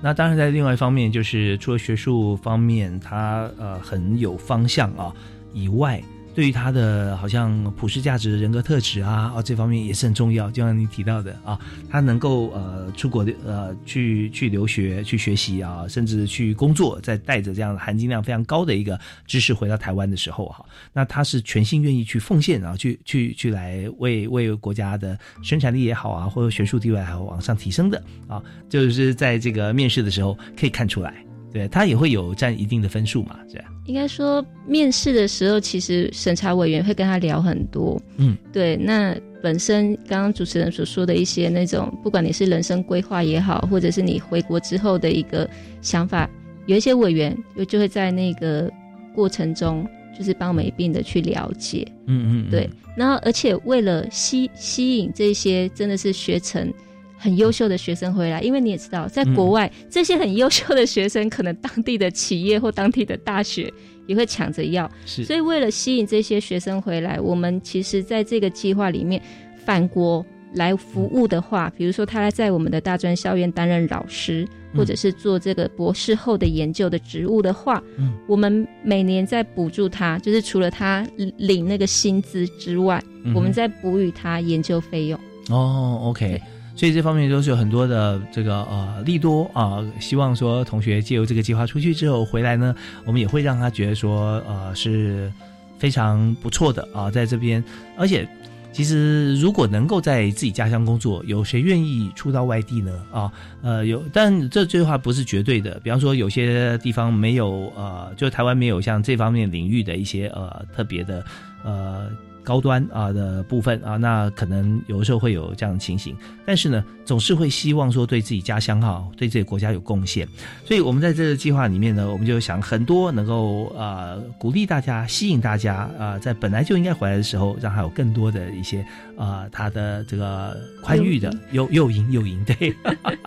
[0.03, 5.13] 那当然，在另外一方面，就是除了学术方面，他呃很有方向啊
[5.55, 6.03] 以外。
[6.37, 10.51] 对于他的好像普世价值、人格特质啊，哦这方面也是很重要。
[10.51, 11.59] 就像你提到的啊，
[11.89, 20.63] 他能够呃出国的呃去去留学、去学习啊，甚至去工作，再带着这样含金量非常高的一个知识回到台湾的时候哈，
[20.93, 31.26] 那他是全心愿意去奉献啊，去去去来为为国家的生产力也好啊，或者学术地位还往上提升的啊，就是在这个面试的时候可以看出来。
[31.53, 33.39] 对他也会有占一定的分数嘛？
[33.49, 38.01] 这样应该说，面试的时候，其实审查委员会跟他聊很多。
[38.17, 38.77] 嗯，对。
[38.77, 45.49] 那本身刚刚主持人所说的一些那种，不管你是人生规划也好，或者是你回国之后的一个
[45.81, 46.29] 想法，
[46.67, 48.71] 有一些委员就就会在那个
[49.15, 49.89] 过程中，
[50.19, 51.87] 就是帮我们一并的去了解。
[52.07, 52.69] 嗯嗯，对。
[52.97, 56.73] 然后，而且为了吸吸引这些真的是学成。
[57.17, 63.73] 很优秀的学生回来，因为你也知道，在国外这些很优秀的学生，可能当地的企业或当地的大学
[64.07, 64.91] 也会抢着要。
[65.05, 69.21] 所以为了吸引这些学生回来，我们其实在这个计划里面
[69.65, 77.83] 返国来服务的话，比如说他在我们的大专校园担任老师，或者是做这个博士后的研究的职务的话，
[78.29, 81.07] 我们每年在补助他，就是除了他
[81.39, 83.03] 领那个薪资之外，
[83.35, 85.19] 我们在补予他研究费用。
[85.49, 86.41] 哦，OK。
[86.77, 95.33] 所以这方面都是有很多的这个呃利多啊，希望说同学借由这个计划出去之后回来呢，我们也会让他觉得说呃是
[95.79, 97.65] 非常不错的啊，在这边，
[97.97, 98.29] 而且
[98.73, 102.93] 其实如果能够在自己家乡工作，有谁愿意出到外地呢？
[103.11, 105.81] 啊，呃有，但这这句话不是绝对的。
[105.83, 111.25] 比方说有些地方没有呃，就台湾没有像这方面领域的一些呃特别的
[111.65, 112.11] 呃。
[112.47, 116.17] 高端啊的部分啊，那可能有的时候会有这样的情形，
[116.47, 120.29] 但是呢，总是会希望说对自己家乡哈，对自己国家有贡献。
[120.65, 128.87] 所以，我们在这个计划里面呢，我们就想很多能够呃鼓励大家、吸引大家啊，在本来就应该回来的时候，让他有更多的一些
[129.19, 132.73] 啊，他的这个宽裕的诱诱因诱因对，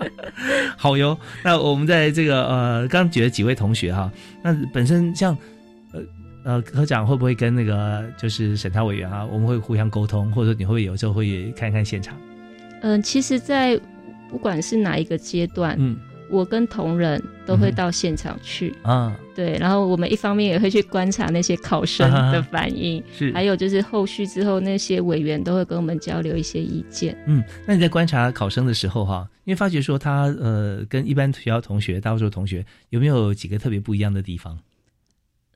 [0.78, 1.18] 好哟。
[1.44, 4.10] 那我们在这个呃，刚举了几位同学哈，
[4.42, 5.38] 那本身像。
[6.44, 12.18] 呃，科长会不会跟那个就是审查委员啊，我们会互相沟通，或者说你会有时候会看看现场？
[12.82, 13.80] 嗯，其实，在
[14.30, 15.98] 不管是哪一个阶段，嗯，
[16.30, 19.14] 我跟同仁都会到现场去啊。
[19.36, 27.18] 对，然后我们一方面也会去观察那些考生的反应， 是，还有就是后续之后那些委员都会跟我们交流一些意见。
[27.28, 34.58] 嗯，那你在观察考生的时候哈，因为发觉说他呃跟一般学校同学、大多数同学有没有几个特别不一样的地方？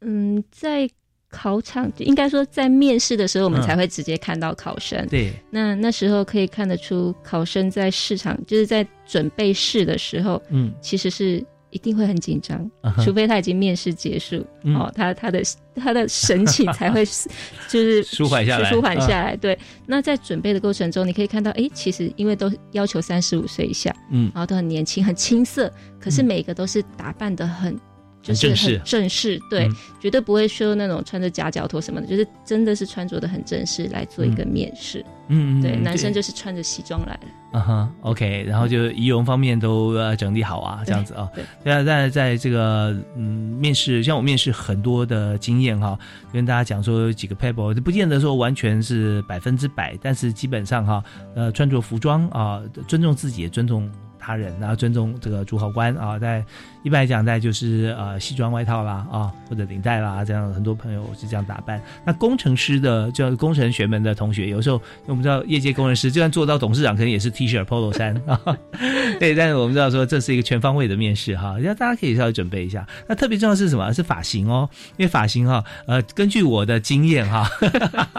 [0.06, 0.89] 嗯，在
[1.30, 5.04] 考场应该说在面试的时候，我们才会直接看到考生。
[5.08, 12.70] 对，那那时候可以看得出考生在市场，就是在准备试的时候，嗯，其实是一定会很紧张，
[13.04, 14.45] 除非他已经面试结束，
[14.76, 15.41] 哦，他他的
[15.74, 19.36] 他的神情 才会就是 舒缓下来，舒缓下来。
[19.36, 27.76] 对，那在准备的过程中，你可以看到，哎，其实因为都要求三十五岁以下，嗯，然后都很年轻，很青涩，可是每个都是打扮的很。
[28.24, 35.05] 就是正式很正式，对，嗯绝对不会说那种穿着夹脚拖什么的，就是真的是穿着的很正式来做一个面试。
[35.28, 37.28] 嗯嗯对，嗯男生就是穿着西装来的。
[37.53, 41.30] 嗯哼，OK，然后就仪容方面都呃整理好啊，这样子啊。
[41.36, 43.24] 对对啊，在在这个嗯
[43.59, 45.97] 面试，像我面试很多的经验哈，
[46.32, 51.03] 跟大家讲说有几个 paper，不见得说完全是百分之百，但是基本上哈，
[51.36, 53.89] 呃，穿着服装啊，尊重自己，也尊重
[54.24, 56.43] 他人，然后尊重这个主考官啊，在
[56.82, 61.82] 一般来讲，在就是呃西装外套啦啊，或者领带啦，这样很多朋友是这样打扮。
[62.05, 68.39] 那工程师的，就工程学门的同学，有时候我们知道业界工程师，就算做到董事长，可能也是 T 恤、polo 衫啊。
[69.19, 72.88] 对，但是我们知道说这是一个全方位的面试哈，要大家可以稍微准备一下。
[73.07, 73.93] 那特别重要是什么？
[73.93, 77.49] 是发型哦，因为发型哈，呃，根据我的经验哈，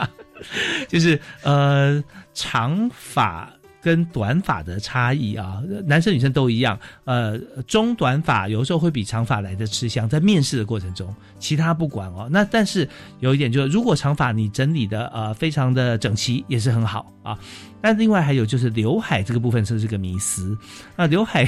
[0.89, 2.03] 就是呃
[2.35, 3.51] 长发。
[3.85, 6.79] 跟短发的差异啊，男生女生都一样。
[7.05, 12.27] 呃，中短发有时候会比长发来的吃香，在面试的过程中，其他不管哦。
[12.31, 12.89] 那但是
[13.21, 17.39] 有一点就是，如果长发你整理的呃非常的整齐，也是很好啊。
[17.83, 20.57] 但另外还有就是刘海这个部分是是个迷思。
[20.97, 21.47] 那刘海，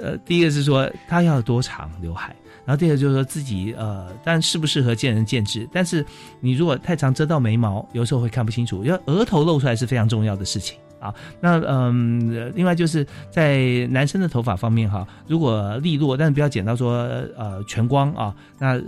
[0.00, 5.68] 呃，第一个是说它要多长刘海，然后第二个就是说自己呃，但适不适合见仁见智。
[5.72, 6.06] 但是
[6.40, 8.84] 你如果太长遮到眉毛，有时候会看不清楚。
[8.84, 10.78] 要额头露出来是非常重要的事情。
[11.00, 16.92] 啊，那嗯，另外就是在男生的头发方面哈，如果利落，但是不要剪到说
[17.36, 18.78] 呃全光啊，那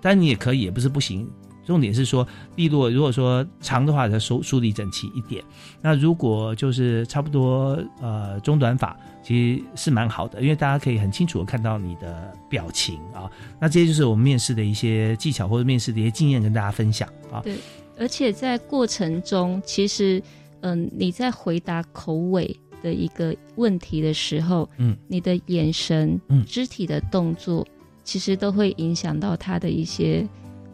[0.00, 1.28] 当然你也可以，也不是不行。
[1.66, 5.44] 重点是说利落，如果说长的话，要梳梳理整齐一点。
[5.80, 13.30] 那如果就是差不多呃中短发，其实是蛮好的，因为大家可以很清楚的看到你的表情啊。
[13.60, 17.40] 那这些就是我们面试的一些技巧或者面试的一些经验跟大家分享啊。
[17.44, 17.54] 对，
[17.96, 20.20] 而且在过程中，其实。
[20.62, 27.66] 嗯，你在回答口尾的一个问题的时候，嗯，你的眼神、嗯，肢体的动作，
[28.04, 30.26] 其实都会影响到他的一些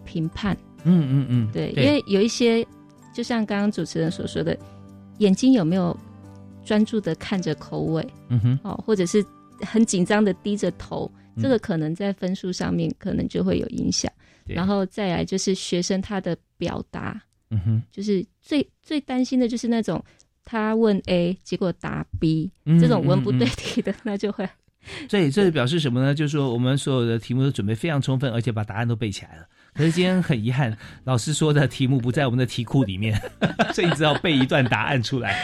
[0.04, 0.56] 评判。
[0.84, 2.66] 嗯嗯嗯，对，因为有一些，
[3.12, 4.56] 就像刚刚主持人所说的，
[5.18, 5.96] 眼睛有没有
[6.64, 9.24] 专注的看着口尾，嗯哼，哦，或者是
[9.60, 11.10] 很紧张的低着头，
[11.40, 14.10] 这个可能在分数上面可能就会有影响。
[14.44, 17.20] 然后再来就是学生他的表达。
[17.50, 20.04] 嗯哼，就是最最担心的就是那种
[20.44, 24.48] 他问 A 结果答 B、嗯、这种文不对题的，那就会。
[25.08, 26.14] 所以这表示什么呢？
[26.14, 29.46] 就是说我们所有的题目都准备非常充分，而且把答案都背起来了。
[29.76, 33.20] 可是今天很遗憾，老师说的题目不在我们的题库里面，
[33.74, 35.36] 所以你只好背一段答案出来。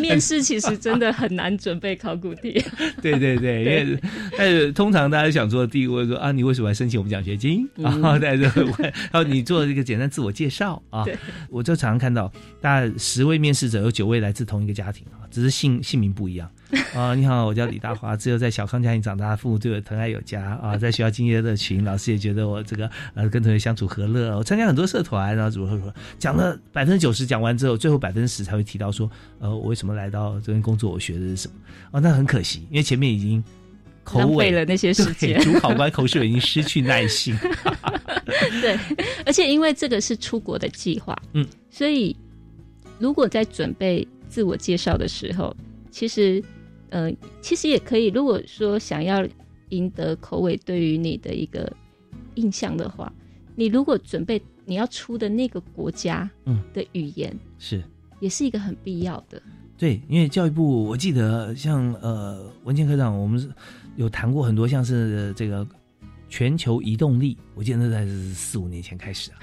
[0.00, 2.62] 面试其实真的很难准备考古题。
[3.02, 4.00] 对对对，因为
[4.38, 7.68] 但是通常大家想做的第一个问说啊，你为什么要申请我们奖学金？
[7.74, 11.04] 然后在这问，然后你做一个简单自我介绍啊。
[11.48, 16.48] 我就常常看到，大概十位面试者有九位来自同一个家庭啊，只是姓姓名不一样。
[16.94, 29.10] 啊，你好，我叫李大华，只有在小康家庭长大，父母对我疼爱有加啊， 在学校敬业乐群，老师也觉得我这个呃跟同学相处和乐，我参加很多社团，然后怎么怎么讲了百分之九十讲完之后，最后百分之十才会提到说，
[29.40, 31.54] 呃，我为什么来到这边工作，我学的是什么？
[31.90, 33.42] 哦，那很可惜，因为前面已经
[34.04, 37.36] 口尾了那些时间， 主考官口试已经失去耐心。
[38.60, 38.78] 对，
[39.26, 42.16] 而且因为这个是出国的计划，嗯，所以
[43.00, 45.54] 如果在准备自我介绍的时候，
[45.90, 46.40] 其实。
[46.90, 48.06] 嗯，其实也可以。
[48.08, 49.26] 如果说想要
[49.70, 51.72] 赢得口尾对于你的一个
[52.34, 53.12] 印象的话，
[53.56, 57.82] 你如果准备你要出的那个国家嗯的语言是，
[58.20, 59.40] 也是一个很必要的。
[59.76, 63.52] 对，因为教育部我记得像呃文健科长，我们
[63.96, 65.66] 有谈过很多，像是这个
[66.28, 69.38] 全球移动力，我记得那在四五年前开始啊，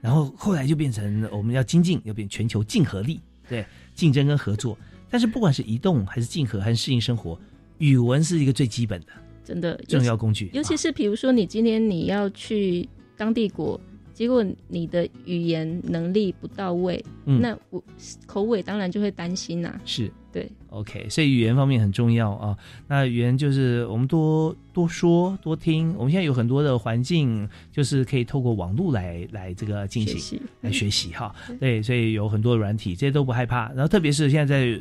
[0.00, 4.76] 然后后来就变成我们要精进，要变全球竞合力，对，竞争跟合作。
[5.08, 7.38] 但是不管是移动还是竞合还是适应生活，
[7.78, 9.06] 语文是一个最基本的，
[9.44, 10.50] 真的重要工具。
[10.52, 13.80] 尤其是比如说你今天你要去当地国，
[14.16, 17.82] 结果你的语言能力不到位，嗯、那我
[18.24, 19.80] 口尾当然就会担心呐、啊。
[19.84, 22.56] 是对，OK，所以语言方面很重要啊。
[22.88, 25.94] 那语言就是我们多多说多听。
[25.98, 31.34] 我们现在有很多的环境，就是可以透过网络来来这个进行来学习哈。
[31.60, 33.68] 对，所以有很多软体，这些都不害怕。
[33.72, 34.80] 然后特别是现在在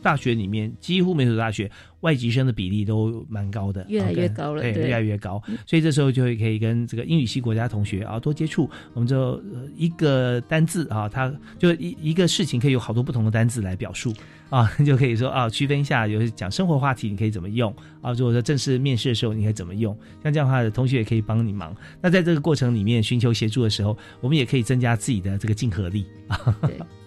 [0.00, 1.68] 大学里面，几乎每所大学
[2.06, 5.42] 外籍生的比例都蛮高的，越来越高了，对，越来越高。
[5.66, 8.70] 所以这时候就会可以跟这个英语系国家同学啊多接触。
[8.94, 9.42] 我们就
[9.76, 14.14] 一个单字啊，它就一一个事情可以有好多不同的单字来表述
[14.50, 19.92] 啊， 就可以说啊区分一下，有讲生活话题你可以怎么用啊，如果说正式面试的时候你可以怎么用，
[20.22, 21.76] 像这样的话，同学也可以帮你忙。
[22.00, 26.56] 那在这个过程里面寻求协助的时候，我们也可以增加自己的这个竞合力啊。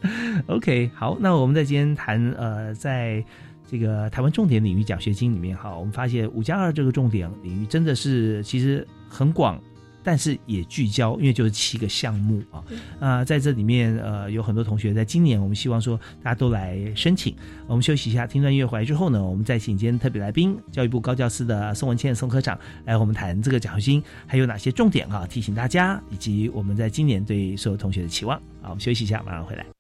[0.48, 3.24] OK，好，那我们在今天谈呃，在
[3.70, 9.62] 这个台湾重点领域奖学金里面哈，我们发现五加二这个重点领域真的是其实很广。
[10.02, 12.64] 但是也聚焦，因为就是七个项目啊，
[13.02, 17.36] 啊，在这里面呃有很多同学在今年，我们希望说大家都来申请。
[17.68, 28.40] 我们休息一下，听段音乐回来之后呢，我们再请今天特别来宾，教育部高教司的宋文倩宋科长来我们谈这个奖学金还有哪些重点啊，提醒大家，以及我们在今年对所有同学的期望。
[28.62, 29.79] 好，我们休息一下，马上回来。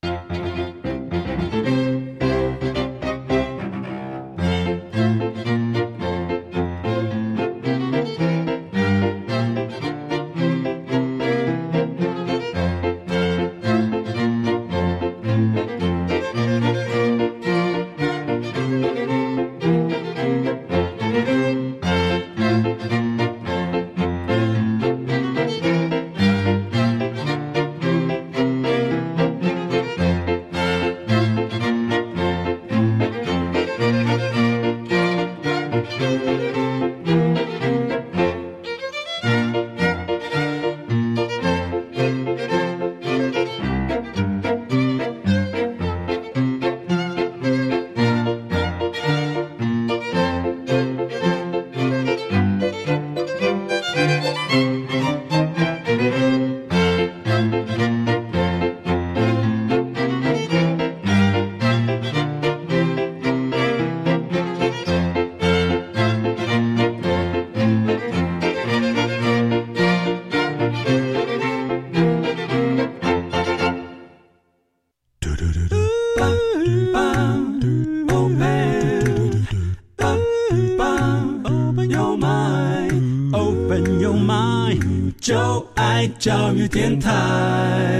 [86.39, 87.91] 教育电台。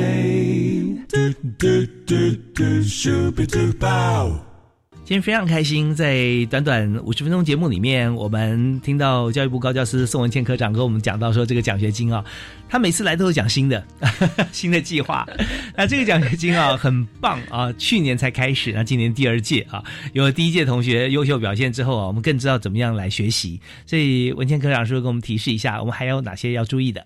[5.04, 12.24] 今天非常开心，在短短五十分钟节目里面，我们听到教育部高教师宋文倩科长跟我们讲到说，这个奖学金啊，
[12.70, 13.84] 他每次来都是讲新的
[14.54, 15.28] 新的计划。
[15.76, 19.84] 那这个奖学金啊，很棒啊，去年才开始，那今年第二届啊，
[20.14, 23.60] 有了第一届同学优秀表现之后啊，我们更知道怎么样来学习。
[23.86, 27.06] 所以文倩科长说，给我们提示一下，我们还有哪些要注意的？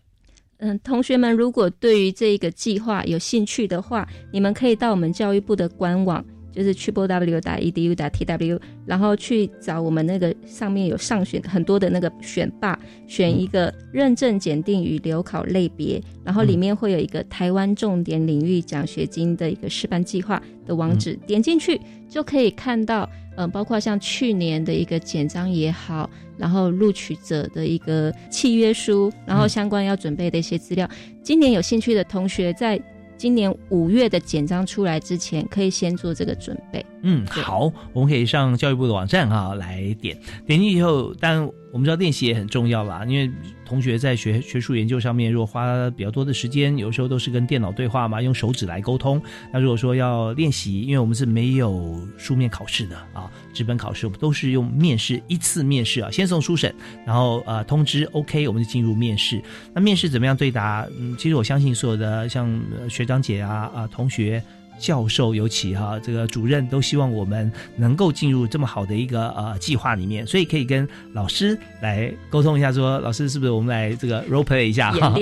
[0.57, 6.23] 嗯，同学们如果对于这一个计划有兴趣的话，你们可以到我们教育部的官网，
[6.53, 23.09] 就是 triple w 打 edu 打 tw，然后去找我们那个上面有上选很多的那个选拔，选一个认证检定与留考类别，然后里面会有一个台湾重点领域奖学金的一个示范计划的网址，点进去就可以看到。
[23.35, 30.87] 嗯，包括像去年的一个简章也好，然后录取者的一个契约书，然后相关要准备的一些资料。
[31.23, 32.79] 今年有兴趣的同学，在
[33.23, 36.85] 今年五月的简章出来之前，可以先做这个准备。
[37.03, 41.49] 嗯，好，我们可以上教育部的网站哈来点，点进去以后，但。
[41.73, 43.31] 我们知道练习也很重要啦，因为
[43.65, 49.19] 同学在学学术研究上面，如果花比较多的时间，有时候都是跟电脑对话嘛，用手指来沟通。
[49.51, 56.71] 那如果说要练习，因为我们是没有书面考试的啊，纸本考试我们都是用面试，一次面试啊，先送书审，
[57.07, 59.41] 然后呃通知 OK，我们就进入面试。
[59.73, 60.87] 那面试怎么样对答？
[60.99, 62.47] 嗯，其实我相信所有的像
[62.87, 64.43] 学长姐啊啊同学。
[64.79, 74.91] 教授尤其哈，这个主任都希望我们能够进入这么好的一个呃计划里面，所以可以跟老师来沟通一下，说老师是不是我们来这个 role play 一下？
[74.91, 75.15] 哈，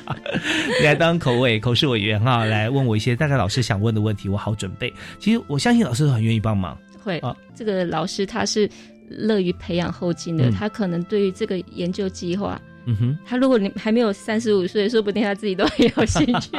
[0.82, 4.92] 来当口委口试委员哈，来问我一些大概老师想问的问题，我好准备。
[5.18, 7.18] 其实我相信老师都很愿意帮忙，会。
[7.18, 8.68] 啊，这个老师他是
[9.08, 16.50] 乐于培养后进的，他可能对于这个研究计划，嗯哼，他如果你还没有三十五岁，说不定他自己都很有兴趣。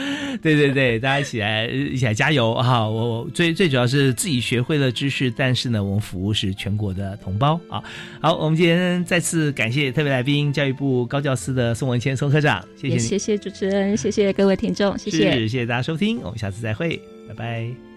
[0.42, 2.88] 对对对，大家一起来一起来加油哈！
[2.88, 7.82] 我最最主要是自己学会了知识，但是呢，我们服务是全国的同胞啊。
[8.20, 17.89] 好，我们今天再次感谢特别来宾，教育部高教司的宋文谦宋科长，谢谢你，谢谢主持人，谢谢各位听众，谢谢，谢谢大家收听，我们下次再会，拜拜。